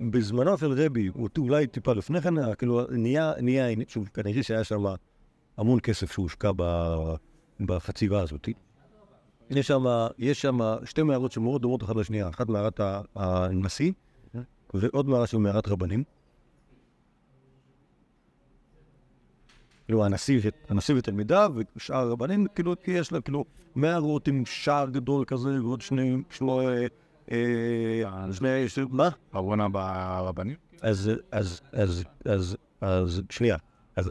בזמנו 0.00 0.58
של 0.58 0.72
רבי, 0.72 1.10
אולי 1.38 1.66
טיפה 1.66 1.92
לפני 1.92 2.20
כן, 2.20 2.38
אה, 2.38 2.54
כאילו, 2.54 2.86
נהיה, 2.90 3.32
נהיה, 3.42 3.66
שוב, 3.88 4.08
כנראה 4.14 4.42
שהיה 4.42 4.64
שם 4.64 4.84
המון 5.56 5.80
כסף 5.80 6.12
שהושקע 6.12 6.50
בחציבה 7.60 8.22
הזאת. 8.22 8.48
יש 10.18 10.40
שם, 10.40 10.58
שתי 10.84 11.02
מערות 11.02 11.32
שמאוד 11.32 11.62
דומות 11.62 11.82
אחת 11.82 11.96
לשנייה, 11.96 12.28
אחת 12.28 12.48
מערת 12.48 12.80
הנשיא, 13.16 13.92
ועוד 14.74 15.08
מערה 15.08 15.26
של 15.26 15.38
מערת 15.38 15.68
רבנים. 15.68 16.04
כאילו 19.84 20.04
הנשיא, 20.04 20.40
הנשיא 20.68 20.94
ותלמידיו, 20.98 21.54
ושאר 21.76 21.96
הרבנים, 21.96 22.46
כאילו, 22.54 22.74
יש 22.86 23.12
לה 23.12 23.20
כאילו 23.20 23.44
מערות 23.74 24.28
עם 24.28 24.46
שער 24.46 24.90
גדול 24.90 25.24
כזה, 25.24 25.64
ועוד 25.64 25.80
שני, 25.80 26.16
שני, 26.30 26.66
אה, 26.66 26.86
מה? 28.90 29.08
ארונה 29.34 29.68
ברבנים? 29.68 30.56
אז, 30.82 31.10
אז, 31.32 31.60
אז, 31.72 32.04
אז, 32.24 32.56
אז, 32.80 33.22
שנייה. 33.30 33.56
אז, 33.96 34.10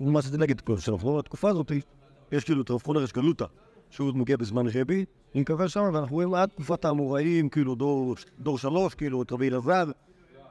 מה 0.00 0.20
להגיד, 0.38 0.62
שאנחנו 0.78 1.16
בתקופה 1.16 1.50
הזאת, 1.50 1.72
יש 2.32 2.44
כאילו 2.44 2.62
את 2.62 2.70
רב 2.70 2.82
חונה 2.82 3.00
רש 3.00 3.12
גלותא, 3.12 3.44
שהוא 3.90 4.14
מגיע 4.14 4.36
בזמן 4.36 4.66
רבי, 4.74 5.04
אני 5.34 5.40
מקווה 5.40 5.68
שם, 5.68 5.90
ואנחנו 5.94 6.14
רואים 6.14 6.34
עד 6.34 6.48
תקופת 6.48 6.84
האמוראים, 6.84 7.48
כאילו 7.48 7.74
דור, 7.74 8.16
דור 8.38 8.58
שלוש, 8.58 8.94
כאילו 8.94 9.22
את 9.22 9.32
רבי 9.32 9.48
אלעזר, 9.48 9.84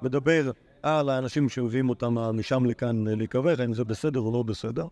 מדבר 0.02 0.52
על 0.84 1.10
האנשים 1.10 1.50
שמביאים 1.50 1.90
אותם 1.90 2.14
משם 2.14 2.66
לכאן 2.66 3.08
להיקבר, 3.08 3.62
האם 3.62 3.74
זה 3.74 3.84
בסדר 3.84 4.20
או 4.20 4.32
לא 4.34 4.44
בסדר, 4.44 4.88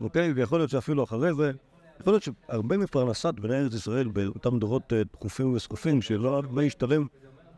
אוקיי? 0.00 0.32
ויכול 0.32 0.58
להיות 0.58 0.70
שאפילו 0.70 1.04
אחרי 1.04 1.34
זה, 1.34 1.52
יכול 2.00 2.12
להיות 2.12 2.22
שהרבה 2.22 2.76
מפרנסת 2.76 3.34
בני 3.34 3.56
ארץ 3.56 3.74
ישראל 3.74 4.08
באותם 4.08 4.58
דורות 4.58 4.92
אה, 4.92 5.02
דחופים 5.12 5.54
וסחופים, 5.54 6.02
שלא 6.02 6.36
הרבה 6.36 6.62
השתלם 6.62 7.06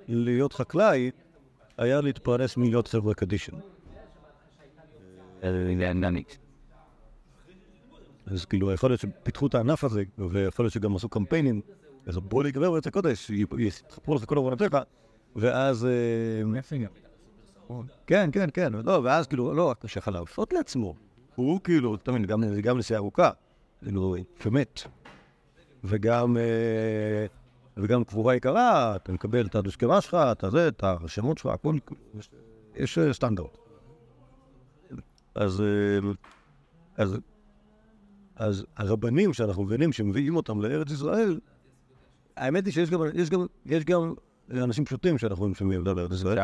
להיות 0.09 0.53
חקלאי, 0.53 1.11
היה 1.79 2.01
להתפרנס 2.01 2.57
מלהיות 2.57 2.89
חברה 2.89 3.15
קדישן. 3.15 3.53
אז 8.27 8.45
כאילו, 8.45 8.73
יכול 8.73 8.91
להיות 8.91 9.01
שפיתחו 9.01 9.47
את 9.47 9.55
הענף 9.55 9.85
הזה, 9.85 10.03
ויכול 10.19 10.65
להיות 10.65 10.73
שגם 10.73 10.97
עשו 10.97 11.09
קמפיינים, 11.09 11.61
אז 12.07 12.19
בוא 12.19 12.43
להיגבר 12.43 12.71
בארץ 12.71 12.87
הקודש, 12.87 13.31
יספרו 13.59 14.15
לך 14.15 14.25
כל 14.25 14.37
עוונותיך, 14.37 14.77
ואז... 15.37 15.85
אה, 15.85 16.43
כן, 18.07 18.31
כן, 18.33 18.49
כן, 18.55 18.73
לא, 18.73 19.01
ואז 19.05 19.27
כאילו, 19.27 19.55
לא, 19.55 19.73
אתה 19.73 19.89
שיכול 19.89 20.13
להרשות 20.13 20.53
לעצמו. 20.53 20.95
הוא 21.35 21.61
כאילו, 21.65 21.95
אתה 21.95 22.13
מבין, 22.13 22.25
גם, 22.25 22.45
גם 22.63 22.79
נסיעה 22.79 23.01
ארוכה, 23.01 23.31
כאילו, 23.85 24.17
שמת. 24.43 24.83
וגם, 25.85 26.37
אה, 26.37 27.27
וגם 27.77 28.05
קבורה 28.05 28.35
יקרה, 28.35 28.97
אתה 28.97 29.12
מקבל 29.12 29.47
את 29.47 29.55
הדושקמה 29.55 30.01
שלך, 30.01 30.15
את 30.15 30.45
הזה, 30.45 30.69
את 30.69 30.85
השמות 30.85 31.39
שלך, 31.39 31.47
הכל, 31.47 31.77
יש, 32.77 32.99
אה, 32.99 33.12
סטנדרט. 33.12 33.59
אז, 35.35 35.61
אה, 35.61 36.11
אז, 36.97 37.19
אז 38.37 38.65
הרבנים 38.77 39.33
שאנחנו 39.33 39.62
מבינים 39.62 39.93
שמביאים 39.93 40.37
אותם 40.37 40.61
לארץ 40.61 40.91
ישראל, 40.91 41.41
האמת 42.37 42.67
היא 42.67 42.73
שיש 42.73 42.91
גם, 42.91 43.01
יש 43.15 43.31
גם, 43.31 43.47
יש 43.67 43.85
גם 43.85 44.15
אנשים 44.51 44.85
פשוטים 44.85 45.19
שאנחנו 45.19 45.55
שמביאים 45.55 45.81
אותם 45.81 45.99
לארץ 45.99 46.12
ישראל. 46.12 46.39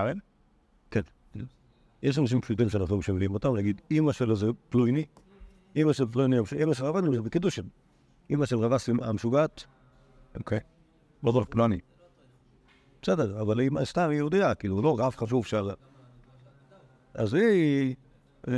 כן. 0.91 1.01
יש 2.03 2.19
אנשים 2.19 2.41
פשוטים 2.41 2.69
שאנחנו 2.69 3.03
שמביאים 3.03 3.35
אותם, 3.35 3.57
נגיד, 3.57 3.81
אימא 3.91 4.13
של 4.13 4.31
איזה 4.31 4.47
פלויני, 4.69 5.05
אימא 5.77 5.93
של 5.93 6.07
פלויני, 6.07 6.37
אימא 6.59 6.75
של 6.75 6.85
רבנים 6.85 7.15
זה 7.15 7.23
בקידושין. 7.23 7.65
אימא 8.31 8.47
של 8.47 8.57
רבס 8.57 8.89
המשוגעת, 9.03 9.65
אוקיי. 10.37 10.61
לא 11.23 11.33
זוכר 11.33 11.45
פלוני. 11.45 11.79
בסדר, 13.03 13.41
אבל 13.41 13.61
היא 13.61 13.71
סתם 13.85 14.11
יהודייה, 14.13 14.55
כאילו, 14.55 14.83
לא 14.83 14.97
רב 14.99 15.15
חשוב 15.17 15.47
שעלה. 15.47 15.75
אז 17.15 17.35
היא, 17.35 17.95
אה, 18.49 18.55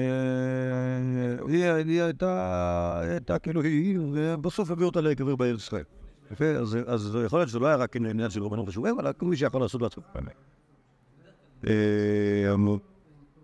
היא, 1.48 2.02
הייתה, 2.02 3.38
כאילו, 3.42 3.62
היא, 3.62 3.98
ובסוף 4.12 4.70
הביאו 4.70 4.88
אותה 4.88 5.00
להיקבר 5.00 5.36
בארץ 5.36 5.58
ישראל. 5.58 5.84
יפה, 6.32 6.44
אז, 6.44 7.18
יכול 7.26 7.38
להיות 7.38 7.48
שזה 7.48 7.58
לא 7.58 7.66
היה 7.66 7.76
רק 7.76 7.96
עניין 7.96 8.30
של 8.30 8.42
רבנות 8.42 8.68
חשובים, 8.68 9.00
אלא 9.00 9.10
כל 9.16 9.26
מי 9.26 9.36
שיכול 9.36 9.60
לעשות 9.60 9.82
לעצמו. 9.82 10.02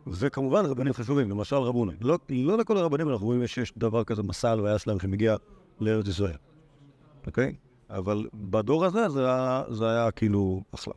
אה, 0.06 0.12
וכמובן 0.18 0.66
רבנים 0.66 0.92
חשובים, 0.92 1.30
למשל 1.30 1.56
רבונה. 1.56 1.92
לא, 2.00 2.18
לא 2.28 2.58
לכל 2.58 2.76
הרבנים 2.76 3.08
אנחנו 3.08 3.26
רואים 3.26 3.46
שיש 3.46 3.72
דבר 3.78 4.04
כזה 4.04 4.22
מסע 4.22 4.50
הלוויה 4.50 4.78
שלהם 4.78 5.00
שמגיע 5.00 5.36
לארץ 5.80 6.08
ישראל, 6.08 6.36
אוקיי? 7.26 7.54
אבל 7.90 8.28
בדור 8.34 8.84
הזה 8.84 9.08
זה 9.08 9.26
היה, 9.26 9.64
זה 9.70 9.90
היה 9.90 10.10
כאילו 10.10 10.62
אחלה. 10.74 10.94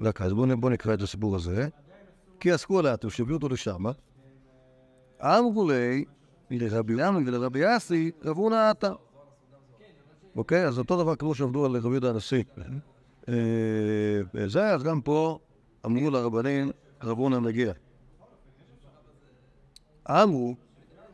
דקה, 0.00 0.24
אז 0.24 0.32
בואו 0.32 0.56
בוא 0.56 0.70
נקרא 0.70 0.94
את 0.94 1.02
הסיפור 1.02 1.36
הזה. 1.36 1.68
כי 2.40 2.52
עסקו 2.52 2.78
עליה, 2.78 2.94
שהביאו 3.08 3.36
אותו 3.36 3.48
לשם. 3.48 3.84
אמרו 5.20 5.68
לי, 5.68 6.04
לרבי 6.50 6.92
ימי 6.92 7.28
ולרבי 7.28 7.76
אסי, 7.76 8.10
רבו 8.24 8.50
נעתה. 8.50 8.92
אוקיי? 10.36 10.66
אז 10.66 10.78
אותו 10.78 11.02
דבר 11.02 11.16
כמו 11.16 11.34
שעבדו 11.34 11.64
על 11.64 11.76
רבי 11.76 11.88
יהודה 11.88 12.10
הנשיא. 12.10 12.42
אה, 13.28 13.34
וזה, 14.34 14.70
אז 14.74 14.82
גם 14.82 15.00
פה 15.00 15.38
אמרו 15.86 16.10
לרבנים, 16.10 16.70
רבו 17.02 17.28
נא 17.28 17.38
נגיע. 17.38 17.72
אמרו, 20.10 20.54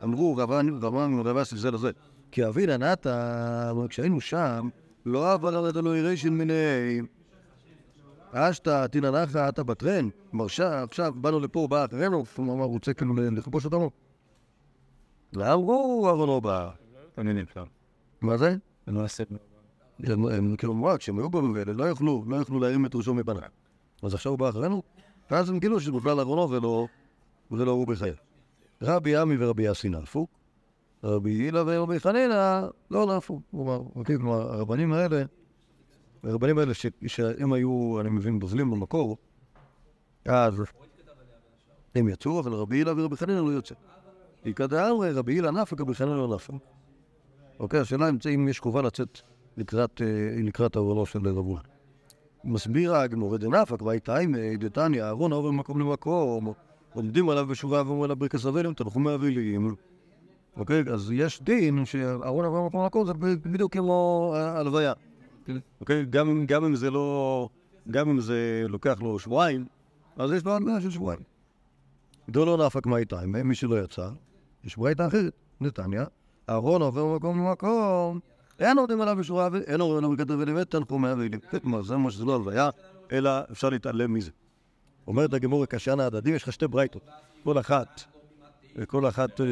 אמרו 0.03 0.35
רבן, 0.37 0.67
רבן, 0.81 1.19
רבן 1.19 1.45
של 1.45 1.57
זה 1.57 1.71
לזה, 1.71 1.91
כי 2.31 2.47
אבינה 2.47 2.77
נתן, 2.77 3.73
כשהיינו 3.89 4.21
שם, 4.21 4.69
לא 5.05 5.33
עבר 5.33 5.57
על 5.57 5.77
אלוהי 5.77 6.01
רשין 6.01 6.37
מיני 6.37 6.53
אשתא 8.33 8.87
תינא 8.87 9.09
נחה 9.09 9.47
עתה 9.47 9.63
בטרן, 9.63 10.09
מרשה, 10.33 10.83
עכשיו 10.83 11.13
באנו 11.15 11.39
לפה, 11.39 11.59
הוא 11.59 11.69
בא 11.69 11.85
אחרינו, 11.85 12.23
הוא 12.35 12.53
אמר, 12.53 12.63
הוא 12.63 12.73
רוצה 12.73 12.93
כאילו 12.93 13.13
לכבוש 13.15 13.65
אותנו. 13.65 13.89
ואמרו, 15.33 16.07
אהרונו 16.07 16.41
בא. 16.41 16.69
אני 17.17 17.33
נמצא. 17.33 17.63
מה 18.21 18.37
זה? 18.37 18.55
כאילו 20.57 20.73
אמרו, 20.73 20.89
כשהם 20.97 21.19
היו 21.19 21.29
בבבל, 21.29 21.71
לא 21.71 21.89
יכלו, 21.89 22.23
לא 22.27 22.35
יכלו 22.35 22.59
להרים 22.59 22.85
את 22.85 22.95
ראשו 22.95 23.13
מפניו. 23.13 23.41
אז 24.03 24.13
עכשיו 24.13 24.31
הוא 24.31 24.39
בא 24.39 24.49
אחרינו, 24.49 24.83
ואז 25.31 25.49
הם 25.49 25.59
גילו 25.59 25.79
שזה 25.79 25.91
בכלל 25.91 26.19
אהרונו 26.19 26.49
ולא, 26.49 26.87
ולא 27.51 27.71
הוא 27.71 27.87
בחייו. 27.87 28.13
רבי 28.81 29.15
עמי 29.15 29.35
ורבי 29.39 29.63
יאסי 29.63 29.89
נפו, 29.89 30.27
רבי 31.03 31.31
הילה 31.31 31.63
ורבי 31.65 31.99
חנינא 31.99 32.67
לא 32.91 33.15
נפו. 33.17 33.41
אוקיי, 33.95 34.17
כלומר, 34.17 34.53
הרבנים 34.53 34.93
האלה, 34.93 35.23
הרבנים 36.23 36.57
האלה 36.57 36.73
שהם 37.07 37.53
היו, 37.53 37.97
אני 38.01 38.09
מבין, 38.09 38.39
בוזלים 38.39 38.71
במקור, 38.71 39.17
אז 40.25 40.53
הם 41.95 42.09
יצאו, 42.09 42.39
אבל 42.39 42.53
רבי 42.53 42.77
הילה 42.77 42.91
ורבי 42.97 43.17
חנינא 43.17 43.39
לא 43.39 43.49
יוצא. 43.49 43.75
איכא 44.45 44.89
אמרי, 44.91 45.11
רבי 45.11 45.33
הילה 45.33 45.51
נפק, 45.51 45.81
רבי 45.81 45.93
חנינא 45.93 46.15
לא 46.15 46.35
נפק. 46.35 46.53
אוקיי, 47.59 47.79
השאלה 47.79 48.09
אם 48.35 48.47
יש 48.47 48.59
חובה 48.59 48.81
לצאת 48.81 49.21
לקראת, 49.57 50.01
אה, 50.01 50.41
לקראת 50.43 50.77
אהרונו 50.77 51.05
של 51.05 51.27
רבונה. 51.27 51.59
מסביר 52.43 52.95
הגמור, 52.95 53.37
דנפק, 53.37 53.81
והייתאי 53.81 54.27
דתניא, 54.59 55.03
אהרון 55.03 55.33
עובר 55.33 55.51
ממקום 55.51 55.79
למקום, 55.79 56.53
עומדים 56.93 57.29
עליו 57.29 57.47
בשורה 57.47 57.83
ואומרים 57.85 58.09
לה 58.09 58.15
ברכס 58.15 58.45
אבלים, 58.45 58.73
תנחומי 58.73 59.15
אבלים. 59.15 59.75
אוקיי, 60.57 60.83
אז 60.93 61.11
יש 61.11 61.41
דין 61.41 61.85
שאהרון 61.85 62.45
עובר 62.45 62.61
ממקום 62.61 62.81
למקום, 62.81 63.05
זה 63.05 63.13
בדיוק 63.45 63.73
כמו 63.73 64.33
אה, 64.35 64.59
הלוויה. 64.59 64.93
אוקיי, 65.81 66.05
גם 66.09 66.45
גם 66.45 66.65
אם 66.65 66.75
זה 66.75 66.91
לא, 66.91 67.49
גם 67.91 68.09
אם 68.09 68.19
זה 68.19 68.65
לוקח 68.69 69.01
לו 69.01 69.19
שבועיים, 69.19 69.65
אז 70.17 70.31
יש 70.31 70.45
לו 70.45 70.51
הלוויה 70.51 70.81
של 70.81 70.89
שבועיים. 70.89 71.21
גדולו 72.29 72.65
נפק 72.65 72.85
מהייתאי, 72.85 73.25
מי 73.25 73.55
שלא 73.55 73.83
יצא, 73.83 74.09
יש 74.63 74.77
ברייתא 74.77 75.07
אחרת, 75.07 75.33
נתניה, 75.61 76.05
אהרון 76.49 76.81
עובר 76.81 77.05
ממקום 77.05 77.39
למקום, 77.39 78.19
אין 78.59 78.77
עומדים 78.77 79.01
עליו 79.01 79.15
בשורה, 79.15 79.49
ו- 79.51 79.57
אין 79.57 79.81
עוברים 79.81 79.97
עליו 79.97 80.11
בכתב 80.17 80.39
אלימת, 80.39 80.71
תנחומי 80.71 81.11
אבלים. 81.11 81.31
כלומר, 81.61 81.81
זה 81.81 81.97
מה 81.97 82.11
שזה 82.11 82.25
לא 82.25 82.35
הלוויה, 82.35 82.69
אלא 83.11 83.31
אפשר 83.51 83.69
להתעלם 83.69 84.13
מזה. 84.13 84.31
אומרת 85.07 85.33
הגמור 85.33 85.63
הקשיין 85.63 85.99
ההדדי, 85.99 86.31
יש 86.31 86.43
לך 86.43 86.53
שתי 86.53 86.67
ברייתות, 86.67 87.01
כל 87.43 87.59
אחת, 87.59 88.01
כל 88.87 89.07
אחת 89.07 89.41
אה, 89.41 89.45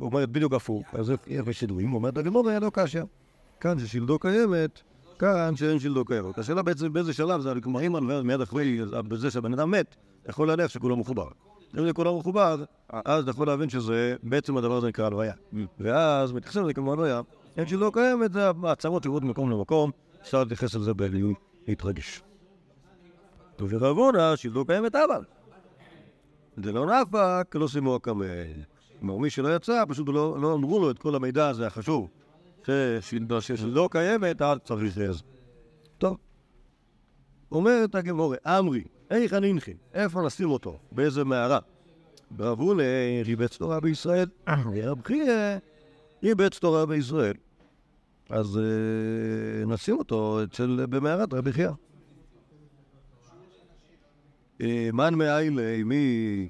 אומרת 0.00 0.28
בדיוק 0.28 0.52
הפוך, 0.52 0.86
אז 0.92 1.10
איך- 1.10 1.62
ידועים? 1.62 1.94
אומרת 1.94 2.18
הגמור, 2.18 2.50
לו 2.60 2.70
קשיא. 2.70 3.02
כאן 3.60 3.78
ששלדו 3.78 4.18
קיימת, 4.18 4.80
כאן 5.18 5.56
שאין 5.56 5.78
שלדו 5.78 6.04
קיימת. 6.04 6.38
השאלה 6.38 6.62
בעצם 6.62 6.92
באיזה 6.92 7.12
שלב 7.12 7.40
זה, 7.40 7.52
כלומר, 7.62 7.80
אם 7.86 7.96
הלוויה 7.96 8.22
מיד 8.22 8.40
אחרי, 8.40 8.80
בזה 9.08 9.30
שהבן 9.30 9.52
אדם 9.52 9.70
מת, 9.70 9.96
יכול 10.28 10.48
להניח 10.48 10.68
שכולו 10.70 10.96
מחובר. 10.96 11.28
אם 11.78 11.86
זה 11.86 11.92
כולו 11.92 12.18
מחובר, 12.18 12.64
אז 12.88 13.22
אתה 13.22 13.30
יכול 13.30 13.46
להבין 13.46 13.68
שזה, 13.68 14.16
בעצם 14.22 14.56
הדבר 14.56 14.76
הזה 14.76 14.88
נקרא 14.88 15.06
הלוויה. 15.06 15.32
ואז 15.80 16.32
מתייחסים 16.32 16.62
לזה 16.62 16.72
כמו 16.74 16.92
הלוויה, 16.92 17.20
אין 17.56 17.66
שלא 17.66 17.90
קיימת, 17.94 18.32
זה 18.32 18.50
הצהרות 18.64 19.04
יורדות 19.04 19.22
ממקום 19.22 19.50
למקום, 19.50 19.90
אפשר 20.22 20.42
להתייחס 20.42 20.74
לזה 20.74 20.94
בעליון 20.94 21.34
להתרגש. 21.68 22.22
ורבונה, 23.68 24.36
שלא 24.36 24.64
קיימת 24.68 24.94
אבל. 24.94 25.24
זה 26.56 26.72
לא 26.72 26.86
נפק, 26.86 27.54
לא 27.54 27.68
שימו 27.68 27.94
הקמל. 27.94 28.26
כלומר, 29.00 29.16
מי 29.16 29.30
שלא 29.30 29.56
יצא, 29.56 29.84
פשוט 29.88 30.08
לא, 30.08 30.40
לא 30.40 30.54
אמרו 30.54 30.80
לו 30.80 30.90
את 30.90 30.98
כל 30.98 31.14
המידע 31.14 31.48
הזה 31.48 31.66
החשוב. 31.66 32.08
שלא 33.40 33.88
קיימת, 33.92 34.42
אל 34.42 34.58
צריך 34.58 34.98
לזה. 34.98 35.22
טוב. 35.98 36.16
אומרת 37.52 37.94
הגמורה, 37.94 38.36
אמרי, 38.46 38.84
היכא 39.10 39.36
ננחי, 39.36 39.74
איפה 39.94 40.22
נשים 40.26 40.50
אותו? 40.50 40.78
באיזה 40.92 41.24
מערה? 41.24 41.58
ברבונה 42.30 42.82
ריבץ 43.24 43.56
תורה 43.56 43.80
בישראל, 43.80 44.28
רב 44.48 45.02
חייא 45.04 45.58
ריבץ 46.22 46.58
תורה 46.58 46.86
בישראל. 46.86 47.34
אז 48.30 48.58
אה, 48.58 49.66
נשים 49.66 49.98
אותו 49.98 50.44
אצל, 50.44 50.86
במערת 50.90 51.34
רבי 51.34 51.52
חייא. 51.52 51.70
אה, 54.60 54.88
מן 54.92 55.14
מאיילי, 55.14 55.82
מי, 55.82 56.48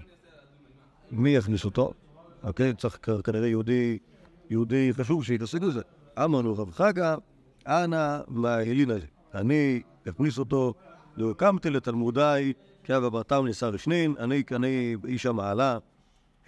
מי 1.10 1.30
יכניס 1.30 1.64
אותו? 1.64 1.92
אוקיי, 2.42 2.74
צריך 2.74 2.98
כנראה 3.24 3.48
יהודי, 3.48 3.98
יהודי 4.50 4.90
חשוב 4.92 5.24
שיתעסק 5.24 5.60
בזה. 5.60 5.80
אמרנו 6.24 6.58
רב 6.58 6.70
חגה, 6.70 7.16
אנא 7.66 8.18
הזה. 8.90 9.06
אני 9.34 9.82
אכניס 10.08 10.38
אותו, 10.38 10.74
לא 11.16 11.30
הקמתי 11.30 11.70
לתלמודי, 11.70 12.52
כי 12.84 12.96
אבא 12.96 13.08
ברתם 13.08 13.46
ניסה 13.46 13.68
רשנין, 13.68 14.14
אני, 14.18 14.42
איש 15.06 15.26
המעלה, 15.26 15.78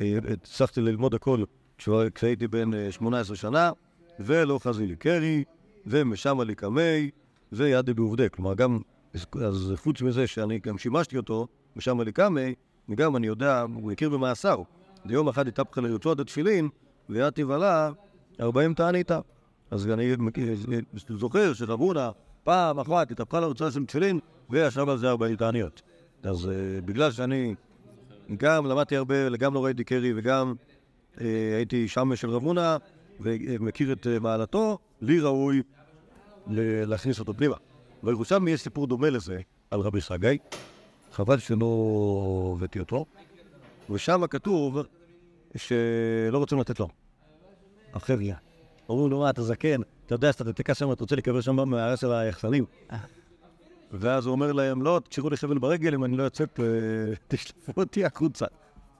אה, 0.01 0.19
הצלחתי 0.33 0.81
ללמוד 0.81 1.15
הכל 1.15 1.45
כשהייתי 2.15 2.49
בן 2.49 2.75
אה, 2.75 2.93
18 2.93 3.37
שנה, 3.37 3.71
ולא 4.21 4.59
חזי 4.63 4.87
לי 4.87 4.97
קרי, 4.97 5.45
ומשמה 5.87 6.45
לי 6.45 6.55
קמי, 6.55 7.11
וידי 7.53 7.95
בעובדי. 7.95 8.27
כלומר, 8.31 8.55
גם, 8.55 8.79
אז 9.45 9.73
חוץ 9.77 10.03
מזה 10.03 10.27
שאני 10.27 10.59
גם 10.59 10.79
שימשתי 10.79 11.17
אותו, 11.17 11.47
משמה 11.77 12.05
לי 12.05 12.13
קמי, 12.13 12.55
וגם 12.89 13.17
אני 13.17 13.27
יודע, 13.27 13.65
הוא 13.75 13.93
הכיר 13.93 14.11
במאסר. 14.11 14.63
ויום 15.07 15.29
אחד 15.29 15.49
התהפכה 15.49 15.81
לרצועת 15.81 16.21
התפילין, 16.21 16.69
ויתי 17.09 17.45
ולה, 17.45 17.91
ארבעים 18.41 18.75
תענית. 18.75 19.11
אז 19.71 19.87
אני 19.91 20.17
מכיר- 20.19 20.55
זוכר 21.09 21.53
שרב 21.53 21.81
הונא 21.81 22.11
פעם 22.45 22.79
אחת 22.79 23.11
התהפכה 23.11 23.41
לרצועה 23.41 23.71
של 23.71 23.87
תפילין, 23.87 24.19
וישב 24.51 24.89
על 24.89 24.99
זה 24.99 25.11
ארבעים 25.11 25.37
תעניות. 25.37 25.83
אז 26.23 26.49
אה, 26.49 26.81
בגלל 26.85 27.11
שאני 27.11 27.55
גם 28.37 28.67
למדתי 28.67 28.97
הרבה, 28.97 29.15
וגם 29.33 29.55
לא 29.55 29.65
ראיתי 29.65 29.85
קרי, 29.85 30.13
וגם 30.17 30.49
אה, 30.49 30.72
הייתי 31.57 31.89
שם 31.89 32.17
של 32.17 32.31
רב 32.31 32.45
הונא, 32.45 32.77
ומכיר 33.21 33.93
את 33.93 34.07
אה, 34.07 34.19
מעלתו, 34.19 34.79
לי 35.01 35.21
ראוי 35.21 35.63
להכניס 36.47 37.21
אותו 37.21 37.35
פנימה. 37.35 37.57
בירושלמי 38.03 38.51
יש 38.51 38.61
סיפור 38.61 38.87
דומה 38.87 39.11
לזה, 39.11 39.41
על 39.71 39.81
רבי 39.81 40.01
חגי, 40.01 40.39
חבל 41.13 41.39
שלא 41.39 42.55
הבאתי 42.57 42.81
אותו, 42.81 43.07
ושם 43.91 44.27
כתוב 44.27 44.79
שלא 45.57 46.39
רוצים 46.39 46.61
לתת 46.61 46.81
לו. 46.81 46.89
החבר'ה. 47.95 48.35
אומרים 48.89 49.11
לו, 49.11 49.21
מה, 49.21 49.31
אתה 49.31 49.43
זקן, 49.43 49.81
אתה 50.07 50.15
יודע 50.15 50.33
שאתה 50.33 50.53
תתקע 50.53 50.75
שם, 50.75 50.93
אתה 50.93 51.05
רוצה 51.05 51.15
להיקבר 51.15 51.41
שם 51.41 51.57
במערה 51.57 51.97
של 51.97 52.13
היחסנים. 52.13 52.65
ואז 53.93 54.27
הוא 54.27 54.33
אומר 54.33 54.53
להם, 54.53 54.83
לא, 54.83 55.01
תקשרו 55.05 55.31
לי 55.31 55.37
חבל 55.37 55.59
ברגל, 55.59 55.95
אם 55.95 56.05
אני 56.05 56.17
לא 56.17 56.23
יוצא, 56.23 56.45
אה, 56.59 56.65
תשלפו 57.29 57.73
אותי 57.77 58.05
החוצה. 58.05 58.47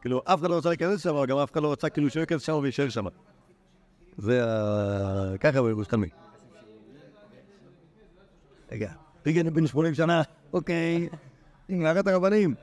כאילו, 0.03 0.23
אף 0.25 0.41
אחד 0.41 0.51
לא 0.51 0.57
רצה 0.59 0.69
להיכנס 0.69 1.03
שם, 1.03 1.15
אבל 1.17 1.27
גם 1.27 1.39
אף 1.39 1.53
אחד 1.53 1.63
לא 1.63 1.73
רצה 1.73 1.89
כאילו 1.89 2.11
שהוא 2.11 2.21
ייכנס 2.21 2.43
שם 2.43 2.53
ויישאר 2.63 2.89
שם. 2.89 3.05
זה 4.19 4.45
ה... 4.45 5.39
ככה 5.41 5.63
בירושלמי. 5.63 6.09
רגע, 8.73 8.93
רגע, 9.27 9.41
אני 9.41 9.51
בן 9.51 9.67
80 9.67 9.95
שנה, 9.95 10.23
אוקיי, 10.53 11.09
מערת 11.69 12.07
הרבנים. 12.07 12.55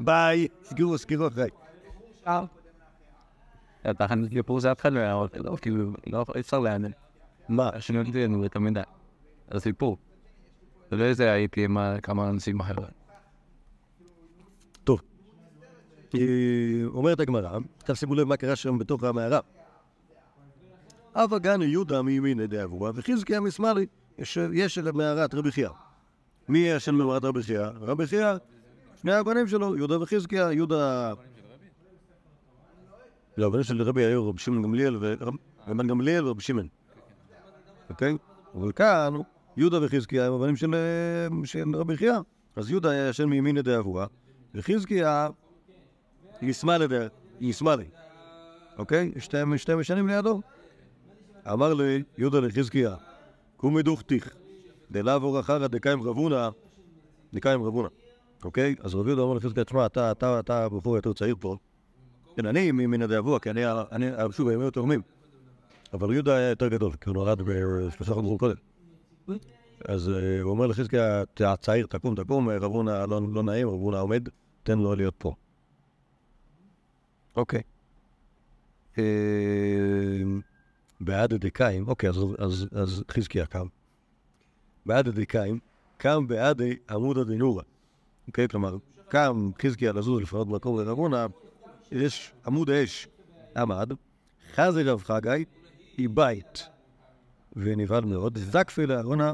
ביי, 0.00 0.48
סגרו, 0.62 0.98
סגרו 0.98 1.26
אחריי. 1.26 1.50
תחת 3.98 4.16
סיפור 4.32 4.60
זה 4.60 4.72
אף 4.72 4.80
אחד 4.80 4.92
לא 4.92 4.98
היה 4.98 5.12
רוצה, 5.12 5.38
לא, 5.38 5.56
כאילו, 5.62 5.92
לא, 6.06 6.24
אפשר 6.40 6.58
להאמין. 6.58 6.92
מה? 7.48 7.70
לנו 8.24 8.46
את 8.46 8.56
המידע. 8.56 8.82
זה 9.52 9.60
סיפור. 9.60 9.96
זה 10.90 10.96
לא 10.96 11.04
איזה 11.04 11.32
הייתי 11.32 11.64
עם 11.64 11.76
ה- 11.76 11.96
כמה 12.02 12.28
אנשים 12.28 12.60
אחרים. 12.60 12.86
טוב. 14.84 15.00
אומרת 16.86 17.20
הגמרא, 17.20 17.58
עכשיו 17.80 17.96
שימו 17.96 18.14
לב 18.14 18.28
מה 18.28 18.36
קרה 18.36 18.56
שם 18.56 18.78
בתוך 18.78 19.04
המערה. 19.04 19.40
אבא 21.14 21.38
גני 21.38 21.64
יהודה 21.64 22.02
מימין 22.02 22.46
דאבוה 22.46 22.90
וחזקיה 22.94 23.40
משמאלי. 23.40 23.86
יש 24.52 24.74
של 24.74 24.92
מערת 24.92 25.34
רבי 25.34 25.52
חייא. 25.52 25.68
מי 26.48 26.58
יש 26.58 26.84
של 26.84 26.92
מערת 26.92 27.24
רבי 27.24 27.42
חייא? 27.42 27.66
רבי 27.80 28.06
חייא, 28.06 28.34
שני 29.02 29.12
הבנים 29.12 29.48
שלו, 29.48 29.76
יהודה 29.76 30.02
וחזקיה, 30.02 30.52
יהודה... 30.52 31.12
לא, 33.36 33.46
הבנים 33.46 33.62
של 33.62 33.82
רבי 33.82 34.04
היו 34.04 34.28
רבי 34.28 34.38
שמעון 34.38 34.62
גמליאל 34.62 34.96
ורבן 35.00 35.86
גמליאל 35.86 36.26
ורבי 36.26 36.42
שמעון. 36.42 36.68
אוקיי? 37.90 38.16
אבל 38.54 38.72
כאן, 38.72 39.14
יהודה 39.56 39.78
וחזקיה 39.82 40.26
הם 40.26 40.32
הבנים 40.32 40.56
של, 40.56 40.74
רבי 41.74 41.96
חייא. 41.96 42.18
אז 42.56 42.70
יהודה 42.70 42.90
היה 42.90 43.08
ישן 43.08 43.24
מימין 43.24 43.60
דאבוה, 43.60 44.06
וחזקיה 44.54 45.28
ישמאלי 46.42 46.86
דה- 46.86 47.06
ישמאלי. 47.40 47.84
אוקיי? 48.78 49.12
שתיהם 49.18 49.52
ישנים 49.80 50.08
לידו. 50.08 50.40
אמר 51.52 51.74
לי 51.74 52.02
יהודה 52.18 52.40
לחזקיה, 52.40 52.94
קומי 53.56 53.82
דוכתיך, 53.82 54.34
דלאו 54.90 55.22
אור 55.22 55.40
אחרא 55.40 55.66
דקיים 55.66 56.02
רבונה, 56.02 56.50
דקיים 57.34 57.62
רבונה. 57.62 57.88
אוקיי? 58.44 58.74
אז 58.80 58.94
רבי 58.94 59.08
יהודה 59.08 59.22
אומר 59.22 59.34
לחזקיה, 59.34 59.64
תשמע, 59.64 59.86
אתה, 59.86 60.10
אתה, 60.10 60.40
אתה 60.40 60.64
הבחור 60.64 60.96
יותר 60.96 61.12
צעיר 61.12 61.36
פה, 61.40 61.56
כן, 62.36 62.46
אני 62.46 62.70
מן 62.72 63.02
הדאבוע, 63.02 63.38
כי 63.38 63.50
אני, 63.50 64.06
שוב, 64.32 64.48
היו 64.48 64.70
תורמים. 64.70 65.00
אבל 65.92 66.12
יהודה 66.12 66.36
היה 66.36 66.48
יותר 66.50 66.68
גדול, 66.68 66.92
כי 66.92 67.08
הוא 67.10 67.14
נולד 67.14 67.42
בשלושה 67.42 68.14
חודשים 68.14 68.38
קודם. 68.38 68.54
אז 69.88 70.08
אה, 70.08 70.40
הוא 70.42 70.50
אומר 70.50 70.66
לחזקיה, 70.66 71.22
אתה 71.22 71.54
צעיר, 71.56 71.86
תקום, 71.86 72.14
תקום, 72.14 72.48
רב 72.48 72.72
הונא 72.72 73.04
לא, 73.08 73.20
לא 73.34 73.42
נעים, 73.42 73.68
רב 73.68 73.74
הונא 73.80 73.96
עומד, 73.96 74.28
תן 74.62 74.78
לו 74.78 74.94
להיות 74.94 75.14
פה. 75.18 75.34
אוקיי. 77.36 77.62
אה, 78.98 79.04
בעד 81.00 81.32
הדקאים, 81.32 81.88
אוקיי, 81.88 82.10
אז, 82.10 83.04
חזקיה 83.10 83.46
קם. 83.46 83.66
בעד 84.86 85.08
הדקאים, 85.08 85.58
קם 85.96 86.26
בעד 86.26 86.62
עמוד 86.90 87.18
הדינורה. 87.18 87.62
אוקיי, 88.28 88.48
כלומר, 88.48 88.76
קם 89.08 89.50
חזקיה 89.62 89.92
לזוז 89.92 90.22
לפנות 90.22 90.48
מקום 90.48 90.80
לרב 90.80 90.98
הונא, 90.98 91.26
יש 91.92 92.32
עמוד 92.46 92.70
אש 92.70 93.08
עמד, 93.56 93.92
חזי 94.54 94.82
רב 94.82 95.02
חגי, 95.02 95.44
היא 95.96 96.08
בית, 96.08 96.68
ונבהל 97.56 98.04
מאוד, 98.04 98.38
זקפי 98.38 98.86
לארונה 98.86 99.32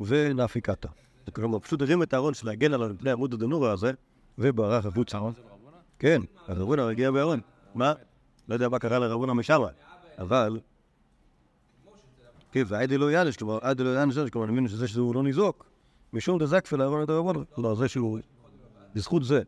ונפיקתה. 0.00 0.88
כלומר, 1.32 1.58
פשוט 1.58 1.82
הרים 1.82 2.02
את 2.02 2.12
הארון 2.12 2.34
של 2.34 2.46
להגן 2.46 2.72
עליו 2.74 2.88
מפני 2.88 3.10
עמוד 3.10 3.34
הדנורה 3.34 3.72
הזה, 3.72 3.92
וברח 4.38 4.86
החוצה. 4.86 5.18
כן, 6.00 6.20
אז 6.48 6.58
רבונה 6.58 6.88
הגיע 6.88 7.10
בארון. 7.10 7.40
מה? 7.74 7.92
לא 8.48 8.54
יודע 8.54 8.68
מה 8.68 8.78
קרה 8.78 8.98
לרבונה 8.98 9.34
משם, 9.34 9.62
אבל... 10.18 10.60
כן, 12.52 12.62
והיידי 12.66 12.98
לא 12.98 13.12
יאנש, 13.12 13.36
כלומר, 13.36 13.58
היידי 13.62 13.84
לא 13.84 14.00
יאנש, 14.00 14.18
כלומר, 14.18 14.44
אני 14.46 14.52
מבין 14.52 14.68
שזה 14.68 14.88
שהוא 14.88 15.14
לא 15.14 15.22
ניזוק, 15.22 15.66
משום 16.12 16.38
דזקפי 16.38 16.76
לארון 16.76 17.02
את 17.02 17.08
הרבונה. 17.08 17.38
לא, 17.58 17.74
זה 17.74 17.88
שהוא... 17.88 18.18
בזכות 18.94 19.24
זה, 19.24 19.42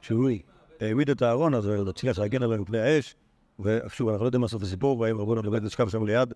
שהוא 0.00 0.30
העמיד 0.80 1.10
את 1.10 1.22
הארון 1.22 1.54
הזה, 1.54 1.76
להצליח 1.76 2.18
להגן 2.18 2.42
עליו 2.42 2.62
מפני 2.62 2.78
האש, 2.78 3.14
ושוב, 3.60 4.08
אנחנו 4.08 4.24
לא 4.24 4.28
יודעים 4.28 4.40
מה 4.40 4.48
סוף 4.48 4.62
הסיפור, 4.62 5.00
והאם 5.00 5.18
רבונה 5.18 5.42
באמת 5.42 5.62
נשכב 5.62 5.88
שם 5.88 6.06
ליד, 6.06 6.32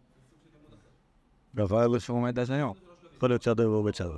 אבל 1.58 1.98
שהוא 1.98 2.16
עומד 2.16 2.38
עד 2.38 2.50
היום. 2.50 2.74
יכול 3.16 3.28
להיות 3.28 3.42
שעד 3.42 3.60
היום 3.60 3.72
הוא 3.72 3.80
עומד 3.80 3.94
שם. 3.94 4.08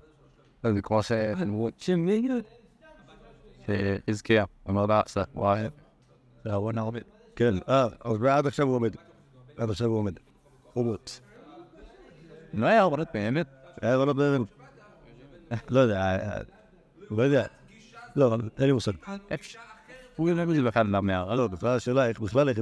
זה 0.63 0.83
כמו 0.83 1.03
ש... 1.03 1.13
שהזכיר, 3.67 4.45
אמר 4.71 4.87
לה, 4.87 5.03
וואי, 5.35 5.63
זה 6.45 6.53
ארון 6.53 6.79
הרבה. 6.79 6.99
כן, 7.37 7.55
אה, 7.69 7.87
אז 8.05 8.25
עד 8.25 8.47
עכשיו 8.47 8.67
הוא 8.67 8.75
עומד. 8.75 8.97
עד 9.57 9.71
עכשיו 9.71 9.87
הוא 9.87 9.99
עומד. 9.99 10.15
הוא 10.73 10.85
עומד. 10.85 10.97
לא 12.55 12.67
היה 12.67 12.81
ארונות 12.81 13.09
באמת. 13.15 13.47
היה 13.81 13.95
ארונות 13.95 14.17
באמת. 14.17 14.41
לא 15.71 15.81
יודע, 15.81 16.19
לא 17.11 17.23
יודע. 17.23 17.47
לא, 18.17 18.37
אין 18.59 18.67
לי 18.67 18.73
מושג. 18.73 18.93
הוא 20.17 20.31
גם 20.31 20.37
לא 20.39 20.71
בכלל 20.71 20.87
למערה. 20.87 21.35
לא, 21.35 21.47
בכלל 21.47 21.77
השאלה 21.77 22.07
איך 22.07 22.21
בכלל 22.21 22.49
איך 22.49 22.59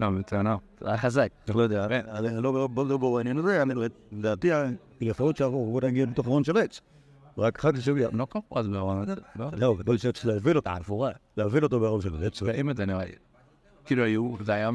לא, 0.00 0.10
מצוינה. 0.10 0.56
זה 0.80 0.88
היה 0.88 0.98
חזק. 0.98 1.28
אני 1.48 1.56
לא 1.56 1.62
יודע, 1.62 1.86
אני 1.86 2.42
לא 2.42 2.96
ברור 2.98 3.18
העניין 3.18 3.38
הזה, 3.38 3.62
לדעתי, 4.12 4.48
יכול 5.00 5.26
להיות 5.26 5.36
שאנחנו 5.36 5.80
נגיע 5.82 6.06
לתוך 6.06 6.26
ארון 6.26 6.44
של 6.44 6.56
עץ. 6.56 6.80
רק 7.38 7.56
כך 7.56 7.70
שהוא 7.80 7.98
לא 8.12 8.26
קראו 8.30 8.42
אז 8.54 8.68
בארון. 8.68 9.06
לא, 9.36 9.76
גדול 9.78 9.96
שצריך 9.96 10.26
להבין 10.26 10.56
אותו, 10.56 10.70
להבין 11.36 11.62
אותו 11.62 11.80
בארון 11.80 12.00
של 12.00 12.24
עץ. 12.24 12.42
ואם 12.42 12.70
את 12.70 12.76
זה 12.76 12.86
נראה 12.86 13.04
לי. 13.04 13.12
כאילו 13.84 14.04
היו, 14.04 14.34
זה 14.40 14.52
היה... 14.52 14.70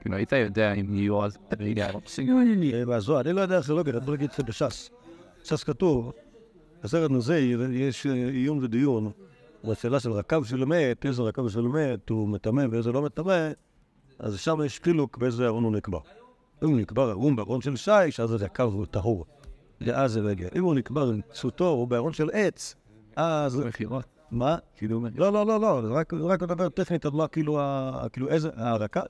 כאילו 0.00 0.16
היית 0.16 0.32
יודע 0.32 0.72
אם 0.72 0.94
יהיו 0.94 1.24
אז... 1.24 1.38
אני 1.58 3.32
לא 3.32 3.40
יודע 3.40 3.56
איך 3.56 3.66
זה 3.66 3.72
לא 3.74 3.80
אני 3.80 3.96
יכול 3.96 4.14
להגיד 4.14 4.30
את 4.30 4.36
זה 4.36 4.42
בש"ס. 4.42 4.90
בש"ס 5.42 5.64
כתוב, 5.64 6.12
בסרט 6.82 7.10
הזה 7.10 7.38
יש 7.72 8.06
עיון 8.06 8.64
ודיון 8.64 9.10
בשאלה 9.64 10.00
של 10.00 10.12
רכב 10.12 10.44
של 10.44 10.64
מת, 10.64 11.06
איזה 11.06 11.22
רכב 11.22 11.48
של 11.48 11.62
מת 11.62 12.08
הוא 12.08 12.28
מטמא 12.28 12.64
ואיזה 12.70 12.92
לא 12.92 13.02
מטמא, 13.02 13.50
אז 14.18 14.38
שם 14.38 14.58
יש 14.64 14.80
חילוק 14.84 15.18
באיזה 15.18 15.46
ארון 15.46 15.64
הוא 15.64 15.72
נקבר. 15.72 15.98
אם 16.64 16.68
הוא 16.68 16.78
נקבר 16.78 17.10
ארון 17.10 17.36
בארון 17.36 17.60
של 17.60 17.76
שיש, 17.76 18.20
אז 18.20 18.30
זה 18.30 18.44
הקו 18.44 18.62
הוא 18.62 18.86
טהור. 18.86 19.26
ואז 19.80 20.12
זה 20.12 20.20
רגע. 20.20 20.48
אם 20.56 20.64
הוא 20.64 20.74
נקבר 20.74 21.08
עם 21.08 21.20
צוטו 21.32 21.68
או 21.68 21.86
בארון 21.86 22.12
של 22.12 22.30
עץ, 22.32 22.74
אז... 23.16 23.56
מכירות. 23.56 24.04
מה? 24.30 24.56
כאילו... 24.76 25.00
לא, 25.14 25.32
לא, 25.32 25.46
לא, 25.46 25.60
לא, 25.60 25.80
רק 25.92 26.42
לדבר 26.42 26.68
טכנית 26.68 27.04
על 27.04 27.12
מה 27.12 27.28
כאילו, 27.28 27.60
כאילו 28.12 28.28
איזה, 28.28 28.50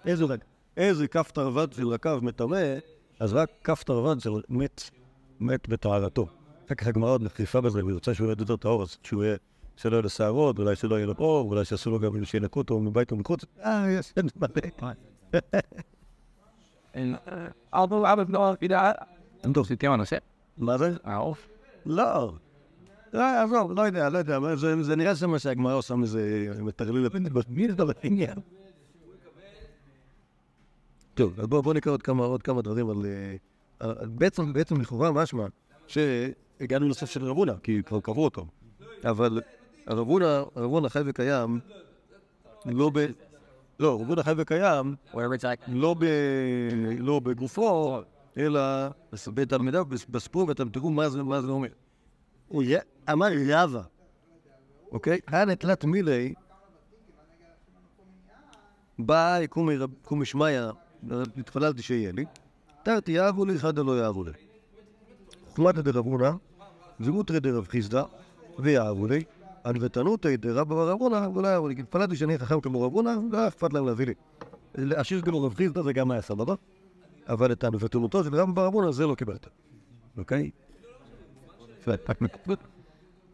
איזה 0.07 0.25
רגע, 0.25 0.45
איזה 0.77 1.09
כף 1.09 1.31
תרווד 1.31 1.73
של 1.73 1.89
רכב 1.89 2.19
מטמא, 2.23 2.75
אז 3.21 3.33
רק 3.33 3.51
כף 3.65 3.83
תרווד 3.83 4.21
של 4.21 4.31
מת, 4.49 4.91
מת 5.41 5.69
בטהרתו. 5.69 6.27
אחר 6.67 6.75
כך 6.75 6.87
הגמרא 6.87 7.11
עוד 7.11 7.23
מחריפה 7.23 7.61
בזה, 7.61 7.85
והיא 7.85 7.95
רוצה 7.95 8.15
שהוא 8.15 8.27
יהיה 8.27 8.37
יותר 8.39 8.57
טהור, 8.57 8.83
אז 8.83 8.97
שהוא 9.03 9.25
יהיה, 9.25 9.37
שלא 9.77 9.93
יהיה 9.93 10.03
לו 10.03 10.09
שערות, 10.09 10.59
אולי 10.59 10.77
שלא 10.77 10.95
יהיה 10.95 11.07
לו 11.07 11.15
אור, 11.19 11.51
אולי 11.51 11.65
שיעשו 11.65 11.91
לו 11.91 12.01
גם 12.01 12.25
שינקו 12.25 12.61
אותו 12.61 12.81
מבית 12.81 13.13
ומחוץ. 13.13 13.45
אה, 13.65 13.87
יש, 13.91 14.13
אין 14.17 14.29
מלא. 14.37 14.93
אבו 17.73 18.13
אבו 18.13 18.23
לא, 18.29 18.55
טוב, 19.55 19.67
סיטים 19.67 19.91
הנושא. 19.91 20.17
מה 20.59 20.79
זה? 20.79 20.91
העוף? 21.05 21.49
לא. 21.87 22.33
לא, 23.13 23.23
עזוב, 23.43 23.73
לא 23.73 23.83
יודע, 23.83 24.09
לא 24.09 24.19
יודע, 24.19 24.39
זה 24.81 24.97
נראה 24.97 25.17
שמה 25.17 25.39
שהגמרא 25.39 25.75
עושה 25.75 25.95
מזה 25.95 26.53
מטרליל 26.61 27.09
מי 27.49 27.69
זה 27.69 27.85
בעניין? 27.85 28.39
טוב, 31.15 31.41
אז 31.41 31.47
בואו 31.47 31.73
נקרא 31.73 31.93
עוד 32.17 32.43
כמה 32.43 32.63
דברים 32.63 32.91
על... 32.91 33.07
בעצם, 34.03 34.53
בעצם 34.53 34.81
לכאורה 34.81 35.13
משמע 35.13 35.47
שהגענו 35.87 36.89
לסוף 36.89 37.11
של 37.11 37.25
רבונה, 37.25 37.53
כי 37.63 37.83
כבר 37.83 38.01
קבעו 38.01 38.25
אותו. 38.25 38.47
אבל 39.05 39.41
רבונה, 39.89 40.43
רבונה 40.57 40.89
חי 40.89 41.01
וקיים 41.07 41.61
לא 42.67 42.91
ב... 42.95 43.07
לא, 43.81 44.01
רבונה 44.01 44.23
חי 44.23 44.33
וקיים 44.37 44.95
לא, 45.69 45.95
ב... 45.99 46.05
לא 46.99 47.21
בגופו, 47.21 48.01
אלא 48.39 48.61
בתלמידיו, 49.35 49.85
בספרו, 49.85 50.49
ואתם 50.49 50.69
תראו 50.69 50.91
מה 50.91 51.09
זה, 51.09 51.21
אומר. 51.21 51.69
הוא 52.49 52.63
אמר 53.13 53.29
רבה, 53.49 53.83
אוקיי? 54.93 55.21
היה 55.27 55.45
נטלת 55.45 55.85
מילי, 55.85 56.35
בא 58.99 59.39
יקום 59.41 60.25
שמיא, 60.25 60.61
התפללתי 61.37 61.83
שיהיה 61.83 62.13
לי, 62.13 62.25
תרתי 62.83 63.13
יאהבו 63.13 63.45
לי, 63.45 63.59
חדה 63.59 63.83
לא 63.83 64.01
יאהבו 64.01 64.25
לי. 64.25 64.33
חוכמת 65.49 65.75
דרבונה, 65.75 66.33
זמותרי 67.01 67.41
דרב 67.41 67.67
חיסדא, 67.67 68.03
ויאהבו 68.59 69.07
לי, 69.07 69.25
ענוותנותא 69.65 70.37
דרבא 70.37 70.75
ורבונה, 70.75 71.29
ולא 71.35 71.49
יאהבו 71.49 71.69
לי. 71.69 71.75
התפללתי 71.79 72.17
שאני 72.17 72.39
חכם 72.39 72.61
כמו 72.61 72.83
רבונה, 72.83 73.17
לא 73.31 73.39
היה 73.39 73.49
אכפת 73.49 73.73
להם 73.73 73.87
להביא 73.87 74.07
לי. 74.07 74.15
השיר 74.97 75.23
כמו 75.23 75.43
רב 75.43 75.55
חיסדא 75.55 75.83
זה 75.83 75.93
גם 75.93 76.11
היה 76.11 76.23
סבבה, 76.23 76.55
אבל 77.29 77.53
את 77.53 77.65
ענוותנותו 77.65 78.25
של 78.25 78.35
רבא 78.35 78.61
ורבונה 78.61 78.93
זה 78.93 79.07
לא 79.07 79.15
קיבלת. 79.15 79.47
אוקיי? 80.19 80.51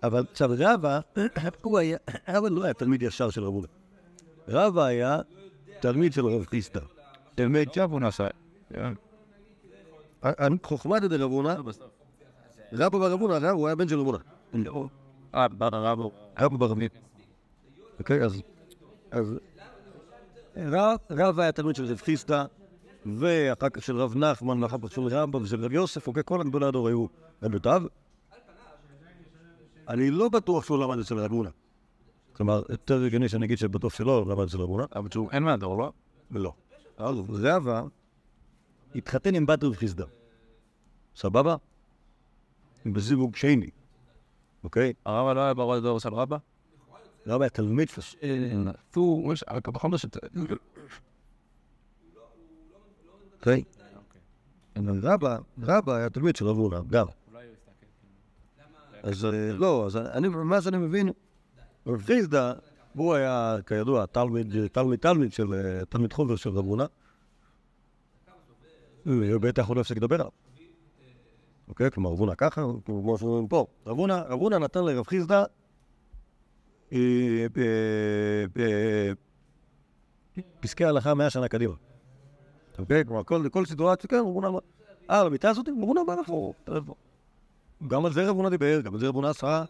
אבל 0.02 0.24
עכשיו 0.32 0.50
רבא, 0.58 1.00
הוא 1.62 1.78
היה, 1.78 1.98
רבא 2.28 2.48
לא 2.48 2.64
היה 2.64 2.74
תלמיד 2.74 3.02
ישר 3.02 3.30
של 3.30 3.44
רבונה. 3.44 3.66
רבא 4.48 4.84
היה 4.84 5.18
תלמיד 5.80 6.12
של 6.12 6.26
רב 6.26 6.44
חיסדא. 6.44 6.80
תלמיד 7.34 7.68
ג'אבו 7.74 7.98
נעשה. 7.98 8.26
חוכמת 10.62 11.02
דרבונה, 11.02 11.56
רבא 12.72 12.98
ברבונה, 12.98 13.50
הוא 13.50 13.66
היה 13.66 13.76
בן 13.76 13.88
של 13.88 14.00
רבונה. 14.00 14.18
אה. 15.34 15.46
אוקיי, 17.98 18.22
אז... 18.24 18.42
רב 21.10 21.40
היה 21.40 21.52
תלמיד 21.52 21.76
של 21.76 21.84
רב 21.84 22.00
חיסדא, 22.00 22.44
ואחר 23.06 23.68
כך 23.68 23.82
של 23.82 23.96
רב 23.96 24.16
נחמן, 24.16 24.62
ואחר 24.62 24.76
כך 24.82 24.92
של 24.92 25.00
רמב"ם 25.00 25.42
ושל 25.42 25.64
רב 25.64 25.72
יוסף, 25.72 26.06
אוקיי, 26.06 26.22
כל 26.26 26.40
הגדולי 26.40 26.66
הדור 26.66 26.88
היו 26.88 27.06
רבותיו. 27.42 27.82
אני 29.88 30.10
לא 30.10 30.28
בטוח 30.28 30.64
שהוא 30.64 30.78
למד 30.78 30.98
אצל 30.98 31.18
רב 31.18 31.32
הונא. 31.32 31.50
כלומר, 32.32 32.62
יותר 32.68 33.04
הגיוני 33.04 33.28
שאני 33.28 33.46
אגיד 33.46 33.58
שבטוח 33.58 33.94
שלא 33.94 34.24
למד 34.28 34.44
אצל 34.44 34.58
רב 34.58 34.68
הונא. 34.68 34.84
אבל 34.94 35.08
שהוא 35.10 35.30
אין 35.30 35.42
מהדור, 35.42 35.78
לא? 35.78 35.92
לא. 36.30 36.52
אז 36.96 37.16
רבא 37.30 37.82
התחתן 38.94 39.34
עם 39.34 39.46
בת 39.46 39.64
רב 39.64 39.74
חיסדא. 39.74 40.04
סבבה? 41.16 41.56
בזיווג 42.86 43.36
שני, 43.36 43.70
אוקיי? 44.64 44.92
הרבא 45.06 45.32
לא 45.32 45.40
היה 45.40 45.54
בראש 45.54 45.82
דור 45.82 46.00
של 46.00 46.14
רבא? 46.14 46.36
רבא 47.26 47.44
היה 47.44 47.50
תלמיד 47.50 47.88
שלו. 47.88 48.02
הוא, 48.94 49.32
אוקיי? 53.38 53.64
רבא, 55.02 55.38
רבא 55.62 55.94
היה 55.94 56.10
תלמיד 56.10 56.36
של 56.36 56.46
רב 56.46 56.56
הונא, 56.56 56.80
גם. 56.90 57.06
אז 59.02 59.24
לא, 59.52 59.86
אז 59.86 59.96
אני, 59.96 60.28
מה 60.28 60.62
שאני 60.62 60.76
מבין, 60.76 61.10
רב 61.86 62.02
חיסדא, 62.02 62.52
הוא 62.94 63.14
היה, 63.14 63.56
כידוע, 63.66 64.06
תלמיד, 64.06 64.66
תלמיד, 64.66 64.98
תלמיד 64.98 65.32
של, 65.32 65.82
תלמיד 65.88 66.12
חובר 66.12 66.36
של 66.36 66.50
רב 66.50 66.64
הונא. 66.64 66.84
בטח 69.40 69.68
הוא 69.68 69.76
לא 69.76 69.80
הפסיק 69.80 69.96
לדבר 69.96 70.14
עליו. 70.14 70.30
אוקיי? 71.70 71.90
כלומר, 71.90 72.10
רב 72.10 72.18
הונא 72.18 72.34
ככה, 72.34 72.64
כמו 72.84 73.18
שאומרים 73.18 73.48
פה. 73.48 73.66
רב 73.86 73.98
הונא 74.40 74.58
נתן 74.58 74.84
לרב 74.84 75.06
חיסדא 75.06 75.44
אה, 76.92 77.46
פסקי 80.60 80.84
הלכה 80.84 81.14
מאה 81.14 81.30
שנה 81.30 81.48
קדימה. 81.48 81.74
אוקיי? 82.78 83.04
כלומר, 83.04 83.22
כל 83.50 83.66
סיטואציה, 83.66 84.08
כן, 84.08 84.16
רבונה 84.16 84.48
אמר, 84.48 84.58
אה, 85.10 85.24
למיטה 85.24 85.50
הזאת, 85.50 85.68
רבונה 85.68 86.00
אמר 86.00 86.18
איפה? 86.18 86.52
גם 87.88 88.06
על 88.06 88.12
זה 88.12 88.28
רבונה 88.28 88.50
דיבר, 88.50 88.80
גם 88.80 88.94
על 88.94 89.00
זה 89.00 89.08
רבונה 89.08 89.30
עשה. 89.30 89.64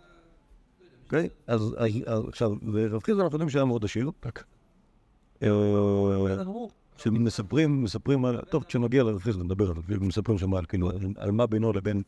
אוקיי? 1.04 1.28
אז 1.46 1.74
עכשיו, 2.28 2.52
ורב 2.72 3.02
חיסדון 3.02 3.20
אנחנו 3.20 3.34
יודעים 3.34 3.50
שהיה 3.50 3.64
מאוד 3.64 3.84
עשיר. 3.84 4.10
שמספרים, 7.02 7.82
מספרים 7.82 8.24
על, 8.24 8.40
טוב, 8.40 8.64
כשנגיע 8.64 9.04
חיסדון 9.18 9.44
נדבר 9.44 9.68
על 9.68 9.74
זה, 9.88 10.00
מספרים 10.00 10.38
שם 10.38 10.54
על, 10.54 10.64
כאילו, 10.66 10.90
על 11.16 11.30
מה 11.30 11.46
בינו 11.46 11.72
לבין 11.72 12.02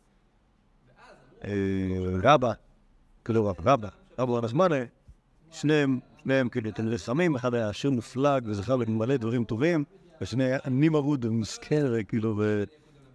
רבא, 2.22 2.52
כאילו 3.24 3.46
רבא, 3.46 3.72
רבא, 3.72 3.88
רבא 4.18 4.33
ונזמנה, 4.33 4.76
שניהם, 5.50 6.00
שניהם 6.22 6.48
כאילו 6.48 6.70
תלמידי 6.70 6.98
חכמים, 6.98 7.35
אחד 7.35 7.55
היה 7.55 7.68
עשיר 7.68 7.90
מופלג 7.90 8.42
וזכר 8.46 8.76
למלא 8.76 9.16
דברים 9.16 9.44
טובים, 9.44 9.85
והשני 10.20 10.44
היה 10.44 10.59
עני 10.64 10.88
מרוד 10.88 11.24
ומסכן, 11.24 11.85
כאילו, 12.09 12.42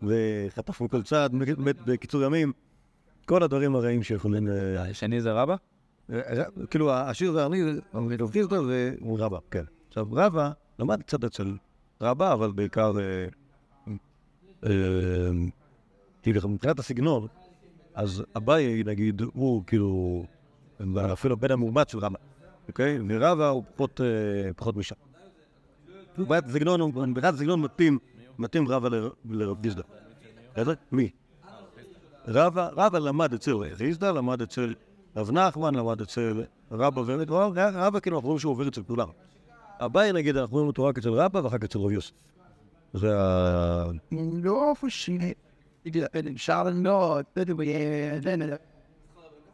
וחטף 0.02 0.82
מכל 0.82 1.04
צעד, 1.04 1.34
מת 1.34 1.76
בקיצור 1.86 2.24
ימים, 2.24 2.52
כל 3.26 3.44
הדברים 3.44 3.76
הרעים 3.76 4.04
שיכולים... 4.04 4.48
השני 4.78 5.22
זה 5.22 5.32
רבא? 5.32 5.56
כאילו, 6.70 6.94
השיר 6.94 7.32
זה 7.32 7.46
אני, 7.46 7.64
רב 7.94 8.32
חיסדון 8.32 8.68
זה 8.68 8.96
רבא, 9.18 9.38
כן. 9.52 9.64
עכשיו, 9.88 10.08
רבא 10.12 10.52
למד 10.80 11.02
קצת 11.02 11.24
אצל 11.24 11.56
רבא, 12.02 12.34
אבל 12.34 12.52
בעיקר, 12.52 12.94
כאילו, 16.22 16.50
מבחינת 16.50 16.80
הסגנון, 16.80 17.28
אז 17.96 18.24
אביי, 18.38 18.84
נגיד, 18.86 19.22
הוא 19.34 19.64
כאילו, 19.68 20.24
אפילו 21.14 21.38
בן 21.38 21.52
המאומץ 21.52 21.92
של 21.92 22.00
רבא, 22.00 22.18
אוקיי? 22.68 23.00
ורבא 23.10 23.48
הוא 23.48 23.64
פחות, 23.76 24.02
פחות 24.56 24.76
משם. 24.76 24.96
מבחינת 26.18 26.46
הסגנון, 26.46 26.82
מבחינת 26.82 27.34
הסגנון 27.34 27.62
מתאים, 27.62 28.00
מתאים 28.38 28.68
רבא 28.68 28.90
לרב. 29.26 29.58
בסדר? 29.62 30.74
מי? 30.92 31.10
רבא, 32.28 32.70
רבא 32.74 33.00
למד 33.00 33.34
אצל 33.34 33.54
ריזדא, 33.54 34.12
למד 34.12 34.42
אצל 34.42 34.74
רב 35.16 35.32
נחמן, 35.32 35.76
למד 35.76 36.02
אצל 36.02 36.44
ובית, 36.72 37.30
רבא 37.30 38.00
כאילו 38.00 38.18
אנחנו 38.18 38.28
רואים 38.28 38.40
שהוא 38.40 38.52
עובר 38.52 38.68
אצל 38.68 38.84
כולם. 38.84 39.08
אביי 39.80 40.14
נגיד, 40.14 40.38
אנחנו 40.38 40.54
רואים 40.54 40.68
אותו 40.68 40.86
רק 40.86 40.98
אצל 40.98 41.10
רבא 41.10 41.40
ואחר 41.40 41.58
כך 41.58 41.64
אצל 41.64 41.80
רב 41.80 41.92
יוסף. 41.92 42.14
זה 42.94 43.20
ה... 43.20 43.86
לא 44.44 44.74
פשוט. 44.82 45.22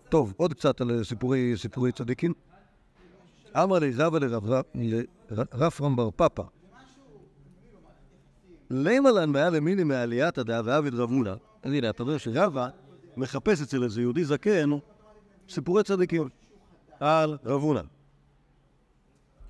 טוב, 0.10 0.34
עוד 0.38 0.54
קצת 0.54 0.82
על 0.82 1.04
סיפורי, 1.04 1.54
סיפורי 1.58 1.92
צדיקים. 1.92 2.34
אמר 3.58 3.80
לי 3.80 3.92
רבא 3.98 4.20
לרפרם 5.30 5.96
בר 5.96 6.10
פפא. 6.16 6.44
למה 8.70 9.12
לן 9.12 9.30
מעל 9.30 9.56
למיני 9.56 9.84
מעליית 9.84 10.38
הדעה 10.38 10.62
ועביד 10.66 10.94
רב 10.94 11.12
מולה? 11.12 11.36
אז 11.64 11.72
הנה, 11.72 11.90
אתה 11.90 12.04
רואה 12.04 12.20
שרבא 12.20 12.70
מחפש 13.18 13.62
אצל 13.62 13.84
איזה 13.84 14.02
יהודי 14.02 14.26
זקן 14.26 14.70
סיפורי 15.50 15.84
צדיקים 15.84 16.30
על 17.00 17.38
רב 17.46 17.62
הונא. 17.62 17.82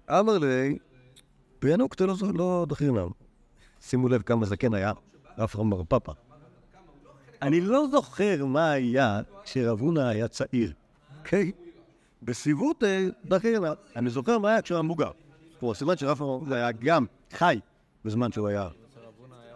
אמר 0.09 0.37
לי, 0.37 0.77
פיינוק 1.59 1.95
לא 2.33 2.65
דחינם. 2.69 3.07
שימו 3.81 4.09
לב 4.09 4.21
כמה 4.21 4.45
זקן 4.45 4.73
היה, 4.73 4.91
רפרם 5.37 5.69
בר 5.69 5.83
פפא. 5.83 6.11
אני 7.41 7.61
לא 7.61 7.87
זוכר 7.91 8.45
מה 8.45 8.71
היה 8.71 9.21
כשרב 9.43 9.79
הונא 9.79 9.99
היה 9.99 10.27
צעיר, 10.27 10.73
אוקיי? 11.19 11.51
בסיבוט 12.21 12.83
דחילה. 13.25 13.73
אני 13.95 14.09
זוכר 14.09 14.39
מה 14.39 14.49
היה 14.49 14.61
כשהוא 14.61 14.75
היה 14.75 14.83
מבוגר. 14.83 15.11
כלומר, 15.59 15.73
סימן 15.73 15.97
שרב 15.97 16.21
הונא 16.21 16.55
היה 16.55 16.71
גם 16.71 17.05
חי 17.31 17.59
בזמן 18.05 18.31
שהוא 18.31 18.47
היה 18.47 18.69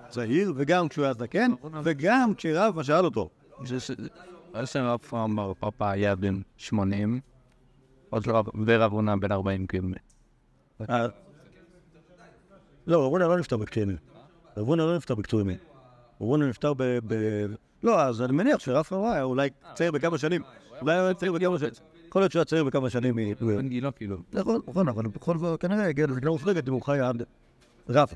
צעיר, 0.09 0.53
וגם 0.55 0.87
כשהוא 0.87 1.05
היה 1.05 1.13
זקן, 1.13 1.51
וגם 1.83 2.33
כשרב 2.37 2.83
שאל 2.83 3.05
אותו. 3.05 3.29
רב 4.75 4.99
בר 5.35 5.53
פפא 5.59 5.83
היה 5.83 6.15
בן 6.15 6.41
80, 6.57 7.19
ורב 8.65 8.93
הונא 8.93 9.15
בן 9.15 9.31
40 9.31 9.67
כאילו. 9.67 9.87
לא, 10.79 10.85
רב 12.87 13.11
הונא 13.11 13.23
לא 13.23 13.39
נפטר 13.39 13.57
בקטעים. 13.57 13.97
רב 14.57 14.67
הונא 14.67 14.81
לא 14.81 14.95
נפטר 14.95 15.15
בקטועים. 15.15 15.49
רב 15.49 15.57
הונא 16.17 16.45
נפטר 16.45 16.73
ב... 16.77 16.99
לא, 17.83 18.01
אז 18.01 18.21
אני 18.21 18.33
מניח 18.33 18.57
חרבה 18.83 19.13
היה 19.13 19.23
אולי 19.23 19.49
צעיר 19.73 19.91
בכמה 19.91 20.17
שנים. 20.17 20.41
אולי 20.81 20.95
היה 20.95 21.13
צעיר 21.13 21.31
בכמה 21.31 21.59
שנים. 21.59 21.71
יכול 22.07 22.21
להיות 22.21 22.31
שהוא 22.31 22.39
היה 22.39 22.45
צעיר 22.45 22.63
בכמה 22.63 22.89
שנים. 22.89 23.15
בן 23.39 23.69
גילו 23.69 23.95
כאילו. 23.95 24.17
נכון, 24.33 24.61
נכון, 24.67 24.87
אבל 24.87 25.07
בכל 25.07 25.37
זאת 25.37 25.61
כנראה 25.61 25.87
הגיע 25.87 26.07
לזקנה 26.07 26.29
מופלגת 26.29 26.67
אם 26.67 26.73
הוא 26.73 26.81
חי 26.81 26.99
עד 26.99 27.23
רב. 27.89 28.07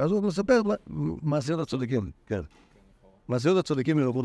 אז 0.00 0.10
הוא 0.10 0.22
מספר 0.22 0.60
מעשיות 1.22 1.60
הצדיקים, 1.60 2.10
כן. 2.26 2.40
מעשיות 3.28 3.58
הצדיקים 3.58 3.96
מרב 3.96 4.16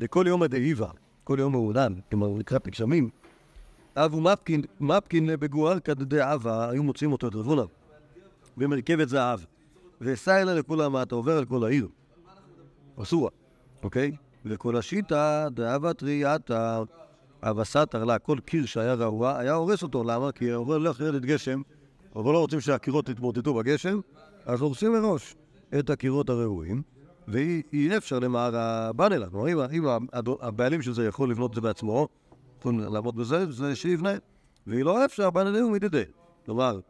הונא. 0.00 0.04
לכל 0.04 0.24
יום 0.26 0.42
הדאיבה, 0.42 0.90
כל 1.24 1.36
יום 1.38 1.52
מעודן, 1.52 1.94
כלומר 2.10 2.28
לקראת 2.38 2.66
הגשמים, 2.66 3.10
אבו 3.96 4.20
מפקין, 4.20 4.62
מפקין 4.80 5.26
בגואר 5.40 5.80
כדדעבה, 5.80 6.70
היו 6.70 6.82
מוצאים 6.82 7.12
אותו 7.12 7.28
את 7.28 7.34
רב 7.34 7.46
הונא. 7.46 7.64
במרכבת 8.56 9.08
זהב, 9.08 9.40
וסע 10.00 10.42
אלה 10.42 10.54
לכולם, 10.54 10.96
אתה 10.96 11.14
עובר 11.14 11.38
על 11.38 11.44
כל 11.44 11.64
העיר. 11.64 11.88
אסורה, 13.02 13.30
אוקיי? 13.82 14.12
וכל 14.44 14.76
השיטה, 14.76 15.48
דאבת 15.50 16.02
ראייתה, 16.02 16.82
אבסת 17.42 17.94
הרלה, 17.94 18.18
כל 18.18 18.38
קיר 18.44 18.66
שהיה 18.66 18.94
רעוע, 18.94 19.38
היה 19.38 19.54
הורס 19.54 19.82
אותו, 19.82 20.04
למה? 20.04 20.32
כי 20.32 20.50
הוא 20.50 20.74
הולך 20.74 21.00
לרדת 21.00 21.22
גשם, 21.22 21.62
אבל 22.16 22.32
לא 22.32 22.38
רוצים 22.38 22.60
שהקירות 22.60 23.08
יתמוטטו 23.08 23.54
בגשם, 23.54 24.00
אז 24.46 24.60
הורסים 24.60 24.92
מראש 24.92 25.36
את 25.78 25.90
הקירות 25.90 26.30
הרעועים, 26.30 26.82
ואי 27.30 27.96
אפשר 27.96 28.18
למער 28.18 28.56
הבנלה. 28.56 29.30
כלומר, 29.30 29.70
אם 29.72 29.84
הבעלים 30.40 30.82
של 30.82 30.92
זה 30.92 31.06
יכול 31.06 31.30
לבנות 31.30 31.50
את 31.50 31.54
זה 31.54 31.60
בעצמו, 31.60 32.08
יכולים 32.58 32.80
לעמוד 32.80 33.16
בזה, 33.16 33.52
זה 33.52 33.76
שיבנה, 33.76 34.12
ואם 34.66 34.80
לא 34.80 35.04
אפשר, 35.04 35.26
הבנלה 35.26 35.60
הוא 35.60 35.72
מתיידה. 35.72 36.02
כלומר, 36.46 36.80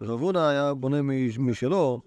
רב 0.00 0.20
הונא 0.20 0.38
היה 0.38 0.74
בונה 0.74 1.02
משלו 1.38 2.00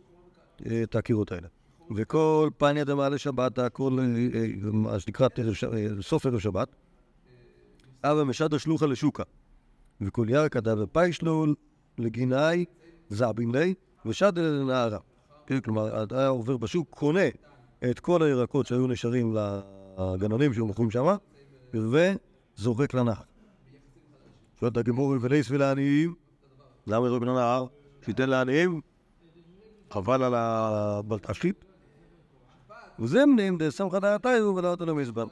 את 0.84 0.96
הקירות 0.96 1.32
האלה. 1.32 1.48
וכל 1.96 2.50
פניה 2.58 2.84
דמעלה 2.84 3.18
שבת, 3.18 3.60
הכל, 3.60 4.00
מה 4.62 5.00
שנקרא 5.00 5.28
סוף 6.02 6.26
ערב 6.26 6.40
שבת, 6.40 6.68
אבא 8.04 8.24
משדר 8.24 8.58
שלוחה 8.58 8.86
לשוקה. 8.86 9.24
וכל 10.02 10.26
ירקא 10.30 10.60
דאבה 10.60 10.86
פיישלול 10.88 11.56
לגינאי 11.98 12.66
זעבין 13.10 13.52
לי, 13.56 13.74
ושדר 14.06 14.62
לנערה. 14.62 15.00
כן, 15.48 15.60
כלומר, 15.60 16.16
היה 16.16 16.28
עובר 16.28 16.58
בשוק, 16.58 16.88
קונה 16.90 17.20
את 17.84 18.00
כל 18.00 18.24
הירקות 18.24 18.66
שהיו 18.66 18.88
נשארים 18.88 19.36
לגננים 19.98 20.54
שהיו 20.54 20.66
מוכרים 20.66 20.92
שם, 20.92 21.16
וזורק 21.74 22.94
לנהר. 22.94 23.22
שואלת 24.60 24.78
הגמור 24.78 25.16
ולייס 25.22 25.52
ולעניים, 25.52 26.16
למה 26.88 27.08
יזרוק 27.08 27.24
לנהר? 27.24 27.66
שייתן 28.06 28.30
לעניים, 28.30 28.82
חבל 29.92 30.24
על 30.24 30.34
הבלטשית. 30.36 31.66
וזמנים 33.00 33.58
דסמכא 33.58 34.00
דעתיו 34.00 34.54
ולא 34.56 34.72
אותו 34.72 34.86
למזבח. 34.86 35.28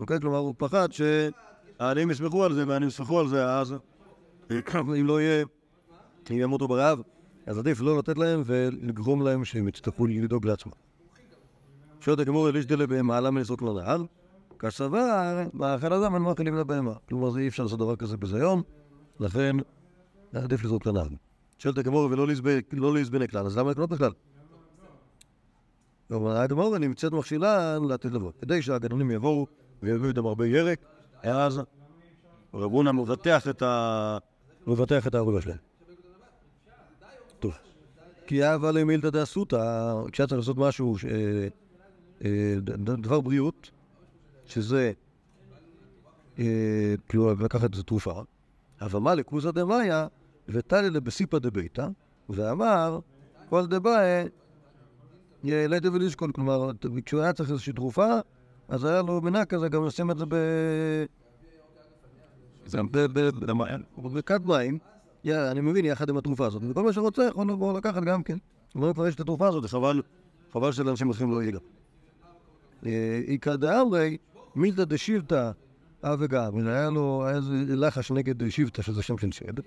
אוקיי? 0.00 0.20
כלומר, 0.20 0.38
הוא 0.38 0.54
פחד 0.58 0.88
שהעניים 0.92 2.10
יסמכו 2.10 2.44
על 2.44 2.52
זה 2.54 2.64
והעניים 2.68 2.88
יסמכו 2.88 3.20
על 3.20 3.28
זה, 3.28 3.58
אז 3.58 3.74
אם 5.00 5.06
לא 5.06 5.20
יהיה, 5.20 5.44
אם 6.30 6.36
ימותו 6.38 6.68
ברעב, 6.68 7.02
אז 7.46 7.58
עדיף 7.58 7.80
לא 7.80 7.98
לתת 7.98 8.18
להם 8.18 8.42
ולגרום 8.44 9.22
להם 9.22 9.44
שהם 9.44 9.68
יצטרכו 9.68 10.06
לדאוג 10.06 10.46
לעצמם. 10.46 10.89
שואלת 12.00 12.18
הגמור 12.18 12.48
אליש 12.48 12.66
דלה 12.66 12.86
בהמה, 12.86 13.20
למה 13.20 13.40
לזרוק 13.40 13.62
לנהר? 13.62 14.02
כסבר, 14.58 15.42
מאכל 15.54 15.92
אדם 15.92 16.14
אין 16.14 16.22
מאכלים 16.22 16.56
לבהמה. 16.56 16.94
כלומר, 17.08 17.38
אי 17.38 17.48
אפשר 17.48 17.62
לעשות 17.62 17.78
דבר 17.78 17.96
כזה 17.96 18.16
בזיון, 18.16 18.62
לכן 19.20 19.56
עדיף 20.34 20.64
לזרוק 20.64 20.86
לנהר. 20.86 21.06
שואלת 21.58 21.78
הגמור 21.78 22.08
ולא 22.72 22.94
להזבנה 22.94 23.26
כלל, 23.26 23.46
אז 23.46 23.58
למה 23.58 23.70
לקנות 23.70 23.90
בכלל? 23.90 24.10
כלומר, 26.08 26.36
הגמור 26.36 26.78
נמצאת 26.78 27.12
מכשילה 27.12 27.78
לתת 27.88 28.12
לבוא. 28.12 28.32
כדי 28.40 28.62
שהגנונים 28.62 29.10
יבואו 29.10 29.46
ויביאו 29.82 30.08
איתם 30.08 30.26
הרבה 30.26 30.46
ירק, 30.46 30.78
אז 31.22 31.60
רב 32.54 32.72
הונא 32.72 32.92
מבטח 32.92 33.48
את 33.48 33.62
ה... 33.62 34.18
מבטח 34.66 35.06
את 35.06 35.14
העבודה 35.14 35.40
שלהם. 35.40 35.56
טוב. 37.38 37.52
כי 38.26 38.54
אבל 38.54 38.78
למילתא 38.78 39.10
דאסותא, 39.10 39.94
כשהיה 40.12 40.26
צריך 40.26 40.38
לעשות 40.38 40.56
משהו, 40.56 40.96
דבר 42.98 43.20
בריאות, 43.20 43.70
שזה 44.46 44.92
כאילו 47.08 47.34
לקחת 47.34 47.72
איזו 47.72 47.82
תרופה, 47.82 48.22
אבל 48.80 49.00
מה 49.00 49.14
לכוזא 49.14 49.50
דמאיה 49.50 50.06
וטלי 50.48 50.90
לבסיפא 50.90 51.38
דביתא, 51.38 51.88
ואמר 52.28 53.00
כל 53.48 53.66
דבעי 53.66 54.24
אה, 55.44 55.66
לייטה 55.66 55.92
ולשקול, 55.92 56.32
כלומר, 56.32 56.70
כשהוא 57.04 57.20
היה 57.20 57.32
צריך 57.32 57.50
איזושהי 57.50 57.72
תרופה, 57.72 58.18
אז 58.68 58.84
היה 58.84 59.02
לו 59.02 59.20
מנה 59.20 59.44
כזה 59.44 59.68
גם 59.68 59.86
לשים 59.86 60.10
את 60.10 60.18
זה 60.18 60.24
ב... 60.28 60.34
זה 62.66 62.82
ב- 62.82 63.18
ב- 63.18 63.44
למען. 63.50 63.82
בכד 63.98 64.46
מים, 64.46 64.78
אני 65.26 65.60
מבין, 65.60 65.84
יחד 65.84 66.08
עם 66.08 66.16
התרופה 66.16 66.46
הזאת, 66.46 66.62
וכל 66.68 66.82
מי 66.82 66.92
שרוצה 66.92 67.22
יכול 67.24 67.50
לבוא 67.50 67.78
לקחת 67.78 68.02
גם 68.02 68.22
כן. 68.22 68.38
אומרים 68.74 68.94
כבר 68.94 69.06
יש 69.06 69.14
את 69.14 69.20
התרופה 69.20 69.48
הזאת, 69.48 69.66
חבל, 69.66 70.02
חבל 70.52 70.72
שלאנשים 70.72 71.10
אחרים 71.10 71.30
לא 71.30 71.42
יהיה 71.42 71.52
גם. 71.52 71.60
אה, 72.86 73.20
איכא 73.26 73.56
דאמרי, 73.56 74.16
מילתא 74.54 74.84
דשיבתא 74.84 75.50
אב 76.04 76.18
וגם, 76.20 76.66
היה 76.66 76.90
לו, 76.90 77.28
איזה 77.28 77.76
לחש 77.76 78.10
נגד 78.10 78.48
שיבתא, 78.48 78.82
שזה 78.82 79.02
שם 79.02 79.18
של 79.18 79.32
שד, 79.32 79.60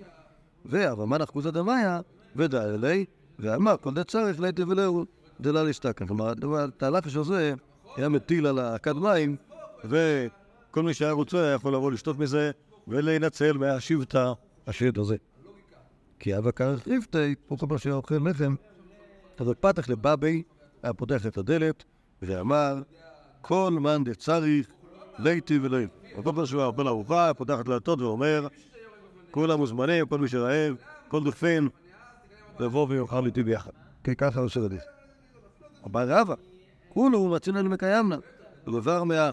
ואבא 0.65 1.05
מנח 1.05 1.29
כוזא 1.29 1.51
דמיא, 1.51 1.99
ודא 2.35 2.63
אלי, 2.63 3.05
ואמר 3.39 3.75
כל 3.81 3.93
דצריך 3.93 4.39
ליתא 4.39 4.61
ולאו 4.67 5.05
דלה 5.41 5.63
להסתכן. 5.63 6.07
כלומר, 6.07 6.33
את 6.67 6.83
הלחש 6.83 7.15
הזה 7.15 7.53
היה 7.95 8.09
מטיל 8.09 8.47
על 8.47 8.59
הכד 8.59 8.95
מים, 8.95 9.35
וכל 9.83 10.83
מי 10.83 10.93
שהיה 10.93 11.11
רוצה 11.11 11.37
היה 11.37 11.53
יכול 11.53 11.73
לבוא 11.73 11.91
לשתות 11.91 12.19
מזה 12.19 12.51
ולהינצל 12.87 13.57
מהשיבתא 13.57 14.33
השד 14.67 14.97
הזה. 14.97 15.15
כי 16.19 16.37
אבא 16.37 16.51
כרך 16.51 16.87
ריבתי, 16.87 17.35
פה 17.47 17.57
כל 17.57 17.65
פעם 17.69 17.77
שהיה 17.77 17.95
אוכל 17.95 18.15
לחם, 18.29 18.55
אז 19.37 19.47
פתח 19.59 19.89
לבבי, 19.89 20.43
היה 20.83 20.93
פותח 20.93 21.25
את 21.25 21.37
הדלת, 21.37 21.83
ואמר, 22.25 22.81
כל 23.41 23.77
מאן 23.81 24.03
דצריך, 24.03 24.67
ליתי 25.19 25.59
ולאי. 25.61 25.87
כל 26.15 26.31
פעם 26.35 26.45
שהוא 26.45 26.63
אוכל 26.63 26.87
ארוחה, 26.87 27.33
פותח 27.33 27.53
את 27.53 27.59
הדלתות 27.59 28.01
ואומר, 28.01 28.47
כולם 29.31 29.57
מוזמנים, 29.57 30.05
כל 30.07 30.17
מי 30.17 30.27
שרעב, 30.27 30.75
כל 31.07 31.23
דופן, 31.23 31.67
לבוא 32.59 32.87
ויאכל 32.89 33.25
איתי 33.25 33.43
ביחד. 33.43 33.71
כי 34.03 34.15
ככה 34.15 34.39
עושה 34.39 34.59
רדיף. 34.59 34.81
אמר 35.87 36.09
רבא, 36.09 36.33
כולו 36.89 37.29
מצינן 37.29 37.67
מקיימנה. 37.67 38.17
ודבר 38.67 39.03
מה 39.03 39.29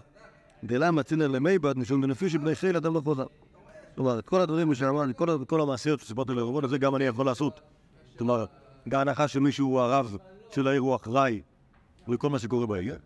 דלה 0.63 0.91
מצינן 0.91 1.31
למיבד, 1.31 1.77
משום 1.77 2.01
דנפישי 2.01 2.37
בני 2.37 2.55
חיל 2.55 2.75
אדם 2.77 2.93
לא 2.93 3.01
חוזר. 3.03 3.25
כלומר, 3.95 4.21
כל 4.21 4.41
הדברים 4.41 4.75
שאמרתי, 4.75 5.13
כל, 5.47 5.61
המעשיות 5.61 5.99
שסיפרתי 5.99 6.33
לרבון, 6.33 6.67
זה 6.67 6.77
גם 6.77 6.95
אני 6.95 7.03
יכול 7.03 7.25
לעשות. 7.25 7.61
כלומר, 8.17 8.45
בהנחה 8.85 9.27
שמישהו 9.27 9.67
הוא 9.67 9.79
הרב 9.79 10.17
של 10.51 10.67
העיר, 10.67 10.81
הוא 10.81 10.95
אחראי 10.95 11.41
לכל 12.07 12.29
מה 12.29 12.39
שקורה 12.39 12.67
בעיר. 12.67 12.97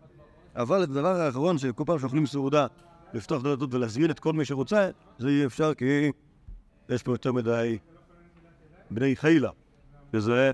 אבל 0.56 0.84
את 0.84 0.88
הדבר 0.88 1.20
האחרון, 1.20 1.58
שכל 1.58 1.84
פעם 1.86 1.98
שאוכלים 1.98 2.26
סעודה, 2.26 2.66
לפתוח 3.14 3.40
את 3.40 3.46
הדלתות 3.46 3.74
ולהזמין 3.74 4.10
את 4.10 4.20
כל 4.20 4.32
מי 4.32 4.44
שרוצה, 4.44 4.90
זה 5.18 5.28
אי 5.28 5.46
אפשר 5.46 5.74
כי 5.74 6.12
יש 6.88 7.02
פה 7.02 7.12
יותר 7.12 7.32
מדי 7.32 7.78
בני 8.90 9.16
חילה. 9.16 9.50
וזה, 10.12 10.50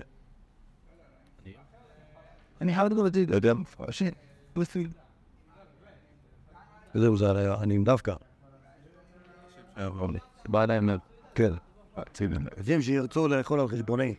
אני 2.61 2.75
חייב 2.75 2.87
לדבר 2.87 3.07
את 3.07 3.13
זה. 3.13 3.23
אתה 3.23 3.35
יודע. 3.35 3.53
בסדר. 3.87 4.11
וזהו, 6.95 7.17
זה 7.17 7.37
היה, 7.37 7.55
אני 7.61 7.83
דווקא. 7.83 8.15
בא 10.47 10.65
להם. 10.65 10.89
כן. 11.35 11.53
יודעים 12.57 12.81
שירצו 12.81 13.27
לאכול 13.27 13.59
על 13.59 13.67
חשבוני. 13.67 14.15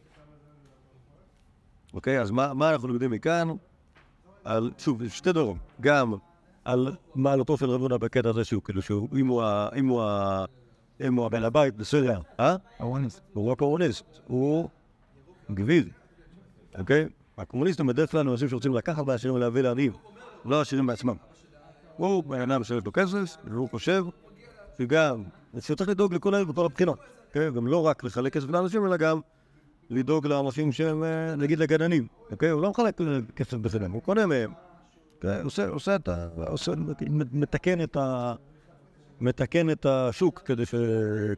אוקיי, 1.94 2.20
אז 2.20 2.30
מה, 2.30 2.54
מה 2.54 2.70
אנחנו 2.70 2.88
לומדים 2.88 3.10
מכאן? 3.10 3.48
על, 4.44 4.70
שוב, 4.78 5.08
שתי 5.08 5.32
דברים. 5.32 5.56
גם 5.80 6.14
על 6.64 6.96
מעלתו 7.14 7.56
של 7.56 7.70
רב 7.70 7.80
הונא 7.80 7.96
בקטע 7.96 8.28
הזה 8.28 8.44
שהוא 8.44 8.62
כאילו, 8.62 8.82
שהוא, 8.82 9.08
אם 9.16 9.26
הוא, 9.26 9.42
ה- 9.42 9.68
אם 9.76 9.88
הוא, 9.88 10.02
ה- 10.02 10.44
אם 11.06 11.14
הוא 11.14 11.26
הבן 11.26 11.42
הבית, 11.42 11.76
בסדר. 11.76 12.20
אה? 12.40 12.56
אונס. 12.80 13.20
הוא 13.32 13.50
לא 13.50 13.54
קומוניסט, 13.54 14.04
הוא 14.26 14.68
גביר, 15.50 15.84
אוקיי? 16.78 17.08
הקומוניסטים 17.38 17.86
בדרך 17.86 18.10
כלל 18.10 18.28
אנשים 18.28 18.48
שרוצים 18.48 18.74
לקחת 18.74 19.06
מהעשירים 19.06 19.36
ולהביא 19.36 19.62
לעניים, 19.62 19.92
לא 20.44 20.58
העשירים 20.58 20.86
בעצמם. 20.86 21.14
הוא 21.96 22.24
בן 22.24 22.50
אדם 22.50 22.64
שיש 22.64 22.84
לו 22.84 22.92
כסף, 22.92 23.36
והוא 23.44 23.68
חושב 23.70 24.04
שגם, 24.78 25.22
שצריך 25.60 25.90
לדאוג 25.90 26.14
לכל 26.14 26.34
העיר 26.34 26.46
בכל 26.46 26.64
הבחינות, 26.66 26.98
אוקיי? 27.28 27.50
גם 27.50 27.66
לא 27.66 27.86
רק 27.86 28.04
לחלק 28.04 28.32
כסף 28.32 28.48
לאנשים, 28.48 28.86
אלא 28.86 28.96
גם 28.96 29.20
לדאוג 29.90 30.26
לאנשים 30.26 30.72
שהם, 30.72 31.04
אה, 31.04 31.36
נגיד, 31.36 31.58
לגננים, 31.58 32.06
אוקיי? 32.30 32.48
הוא 32.48 32.62
לא 32.62 32.70
מחלק 32.70 33.00
אה, 33.00 33.18
כסף 33.36 33.54
בחינם, 33.54 33.92
הוא 33.92 34.02
קונה 34.02 34.26
מהם. 34.26 34.52
עושה, 35.44 35.68
עושה 35.68 35.96
את 35.96 36.08
ה... 36.08 36.28
מתקן 37.32 37.82
את 37.82 37.96
ה... 37.96 38.34
מתקן 39.20 39.70
את 39.70 39.86
השוק 39.86 40.42
כדי, 40.44 40.66
ש... 40.66 40.74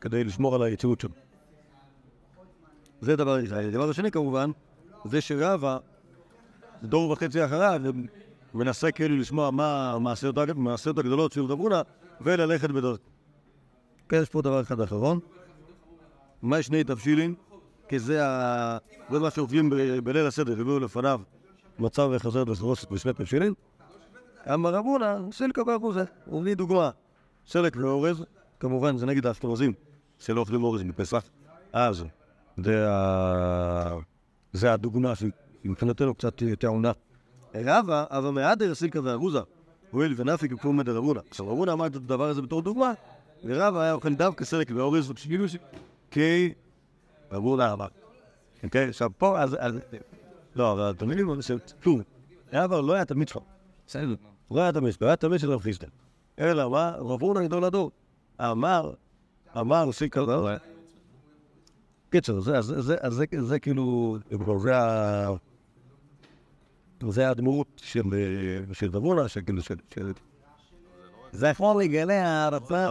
כדי 0.00 0.24
לשמור 0.24 0.54
על 0.54 0.62
היציבות 0.62 1.00
שלו. 1.00 1.14
זה 3.00 3.16
דבר 3.16 3.44
אחד. 3.44 3.56
הדבר 3.56 3.90
השני 3.90 4.10
כמובן, 4.10 4.50
זה 5.04 5.20
שרבא, 5.20 5.78
דור 6.82 7.10
וחצי 7.10 7.44
אחריו, 7.44 7.80
מנסה 8.54 8.90
כאילו 8.90 9.16
לשמוע 9.16 9.50
מה 9.50 9.92
המעשיות 9.92 10.38
הג- 10.38 10.50
המעשיות 10.50 10.98
הגדולות 10.98 11.32
של 11.32 11.44
רב 11.44 11.58
הונא, 11.60 11.80
וללכת 12.20 12.70
בדרכו. 12.70 13.02
כן, 14.08 14.22
יש 14.22 14.28
פה 14.28 14.42
דבר 14.42 14.60
אחד 14.60 14.80
אחרון. 14.80 15.18
מה 16.42 16.62
שני 16.62 16.84
תבשילין? 16.84 17.34
כי 17.88 17.98
זה, 17.98 18.26
ה... 18.26 18.78
זה 19.10 19.18
מה 19.18 19.30
שאוכלים 19.30 19.70
ב... 19.70 19.74
בליל 20.04 20.26
הסדר, 20.26 20.52
הביאו 20.52 20.78
לפניו 20.78 21.20
מצב 21.78 22.10
וחזרת 22.12 22.48
וחרוסת 22.48 22.90
בשני 22.90 23.12
תבשילין. 23.12 23.54
אמר 24.54 24.74
רב 24.74 24.84
הונא, 24.84 25.18
סילקה 25.32 25.64
באחוזה. 25.64 26.04
מביא 26.26 26.54
דוגמה. 26.54 26.90
סלק 27.46 27.76
ואורז, 27.76 28.24
כמובן 28.60 28.96
זה 28.96 29.06
נגד 29.06 29.26
האשכנזים, 29.26 29.72
שלא 30.18 30.40
אוכלים 30.40 30.62
אורז 30.62 30.82
בפסח. 30.82 31.22
אז 31.72 32.04
זה, 34.52 34.72
הדוגמה 34.72 35.12
שמבחינתנו 35.14 36.14
קצת 36.14 36.42
טעונה. 36.58 36.92
רבא, 37.54 38.04
אבא 38.10 38.30
מהדר 38.30 38.74
סילקה 38.74 39.00
וארוזה, 39.04 39.40
הואיל 39.90 40.14
ונפיק 40.16 40.52
יקום 40.52 40.76
מדר 40.76 40.98
אבונה. 40.98 41.20
עכשיו 41.30 41.52
אבונה 41.52 41.72
אמר 41.72 41.86
את 41.86 41.96
הדבר 41.96 42.28
הזה 42.28 42.42
בתור 42.42 42.62
דוגמה, 42.62 42.92
ורבא 43.44 43.80
היה 43.80 43.92
אוכל 43.92 44.14
דווקא 44.14 44.44
סלק 44.44 44.70
ואורז, 44.74 45.10
וכאילו 45.10 45.48
ש... 45.48 45.56
כי 46.10 46.52
אבונה 47.36 47.72
אמר. 47.72 47.86
אוקיי, 48.64 48.88
עכשיו 48.88 49.10
פה, 49.18 49.40
אז... 49.40 49.56
לא, 50.56 50.72
אבל 50.72 50.90
אתם 50.90 51.06
מבינים, 51.06 51.28
כלום. 51.82 52.00
רבא 52.52 52.80
לא 52.80 52.92
היה 52.92 53.04
תלמיד 53.04 53.28
שלך. 53.28 53.42
בסדר. 53.86 54.14
לא 54.50 54.60
היה 54.60 54.72
תלמיד 54.72 54.92
שלו, 54.92 55.06
היה 55.06 55.16
תלמיד 55.16 55.40
של 55.40 55.52
רב 55.52 55.60
חיסטל. 55.60 55.86
אלא 56.38 56.70
מה? 56.70 56.90
רב 56.90 57.22
הונא 57.22 57.44
גדול 57.44 57.64
הדור. 57.64 57.90
אמר, 58.40 58.92
אמר 59.56 59.92
סילקה 59.92 60.24
ואורז. 60.24 60.58
קיצר, 62.10 62.40
זה, 62.40 63.58
כאילו, 63.58 64.18
זה, 67.08 67.30
הדמות 67.30 67.66
של, 67.76 68.02
אה, 68.12 68.74
של 68.74 68.90
דבונה, 68.90 69.28
שכאילו, 69.28 69.62
יכול 71.50 71.82
לגלה 71.82 72.26
הערפה. 72.26 72.86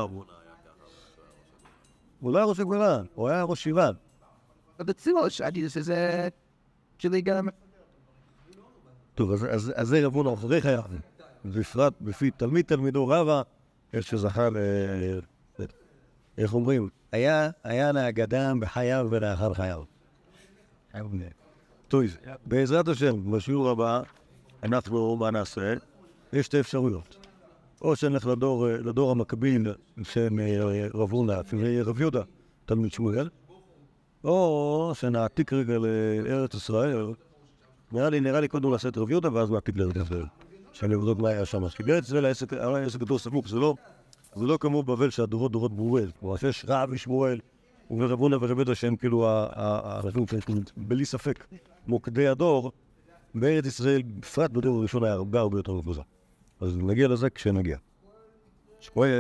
הוא 2.20 2.34
לא 2.34 2.38
היה 2.38 2.46
ראש 2.46 2.60
הגולה, 2.60 3.02
הוא 3.16 3.30
היה 3.30 3.44
ראש 3.44 3.64
שבעה. 3.64 3.92
בציבור 4.80 5.30
שאני 5.30 5.70
שזה... 5.70 6.28
שלי 6.98 7.22
גם... 7.22 7.48
טוב, 9.16 9.32
אז, 9.32 9.74
זה 9.88 10.02
אחרי 10.34 10.62
חייו. 10.62 10.84
בפרט 11.46 11.94
בפי 12.02 12.32
תלמיד 12.32 12.66
תלמידו 12.66 13.08
רבא, 13.08 13.42
איך 13.94 14.06
שזכה 14.06 14.50
ל... 14.50 14.58
איך 16.38 16.54
אומרים? 16.54 16.90
היה, 17.12 17.50
היה 17.64 17.92
לאגדם 17.92 18.60
בחייו 18.60 19.08
ולאחר 19.10 19.54
חייו. 19.54 19.84
טוב, 21.88 22.04
בעזרת 22.46 22.88
השם, 22.88 23.32
בשיעור 23.32 23.70
הבא, 23.70 24.02
אנחנו, 24.64 25.16
מה 25.16 25.32
נעשה? 25.32 25.74
יש 26.34 26.46
שתי 26.46 26.60
אפשרויות. 26.60 27.18
או 27.82 27.96
שנלך 27.96 28.26
לדור, 28.26 29.12
המקביל 29.12 29.74
של 30.04 30.28
רב 30.94 31.12
הונא, 31.12 31.44
שזה 31.44 31.82
רב 31.82 32.02
יהודה, 32.02 32.22
תלמיד 32.66 32.92
שמואל, 32.92 33.30
או 34.26 34.92
שנעתיק 34.96 35.54
רגע 35.54 35.78
לארץ 36.24 36.54
ישראל, 36.54 37.06
נראה 37.92 38.10
לי, 38.10 38.20
נראה 38.20 38.40
לי 38.40 38.48
קודם 38.48 38.72
לעשות 38.72 38.94
את 38.94 38.98
רב 38.98 39.10
יהודה 39.12 39.34
ואז 39.34 39.52
נעתיק 39.52 39.78
לארץ 39.78 39.96
ישראל. 39.96 40.26
שאני 40.74 40.96
אבדוק 40.96 41.20
מה 41.20 41.30
היה 41.30 41.46
שם. 41.46 41.70
כי 41.70 41.84
בארץ 41.84 42.04
ישראל 42.04 42.26
העסק 42.26 43.00
גדול 43.00 43.18
סמוך, 43.18 43.50
זה 43.50 43.60
לא, 43.60 43.76
זה 44.36 44.46
לא 44.46 44.58
כמו 44.58 44.84
בבל 44.84 45.10
שהדורות 45.10 45.52
דורות 45.52 45.74
ברורים. 45.74 46.08
כלומר, 46.20 46.38
שיש 46.38 46.66
רב 46.68 46.90
ושמואל 46.92 47.40
ורב 47.92 48.20
הונא 48.20 48.36
ורב 48.36 48.58
יהודה 48.58 48.76
שהם 48.76 48.96
כאילו 48.96 49.28
האנשים 49.30 50.26
בלי 50.78 51.06
ספק 51.06 51.48
מוקדי 51.88 52.28
הדור, 52.28 52.72
בארץ 53.36 53.66
ישראל, 53.66 54.02
בפרט 54.02 54.52
בדור 54.52 54.80
הראשון 54.80 55.04
היה 55.04 55.14
הרבה 55.14 55.40
הרבה 55.40 55.60
יותר 55.60 55.74
מפוזר. 55.74 56.02
אז 56.62 56.78
נגיע 56.78 57.08
לזה 57.08 57.30
כשנגיע. 57.30 57.78
שכוייע. 58.80 59.16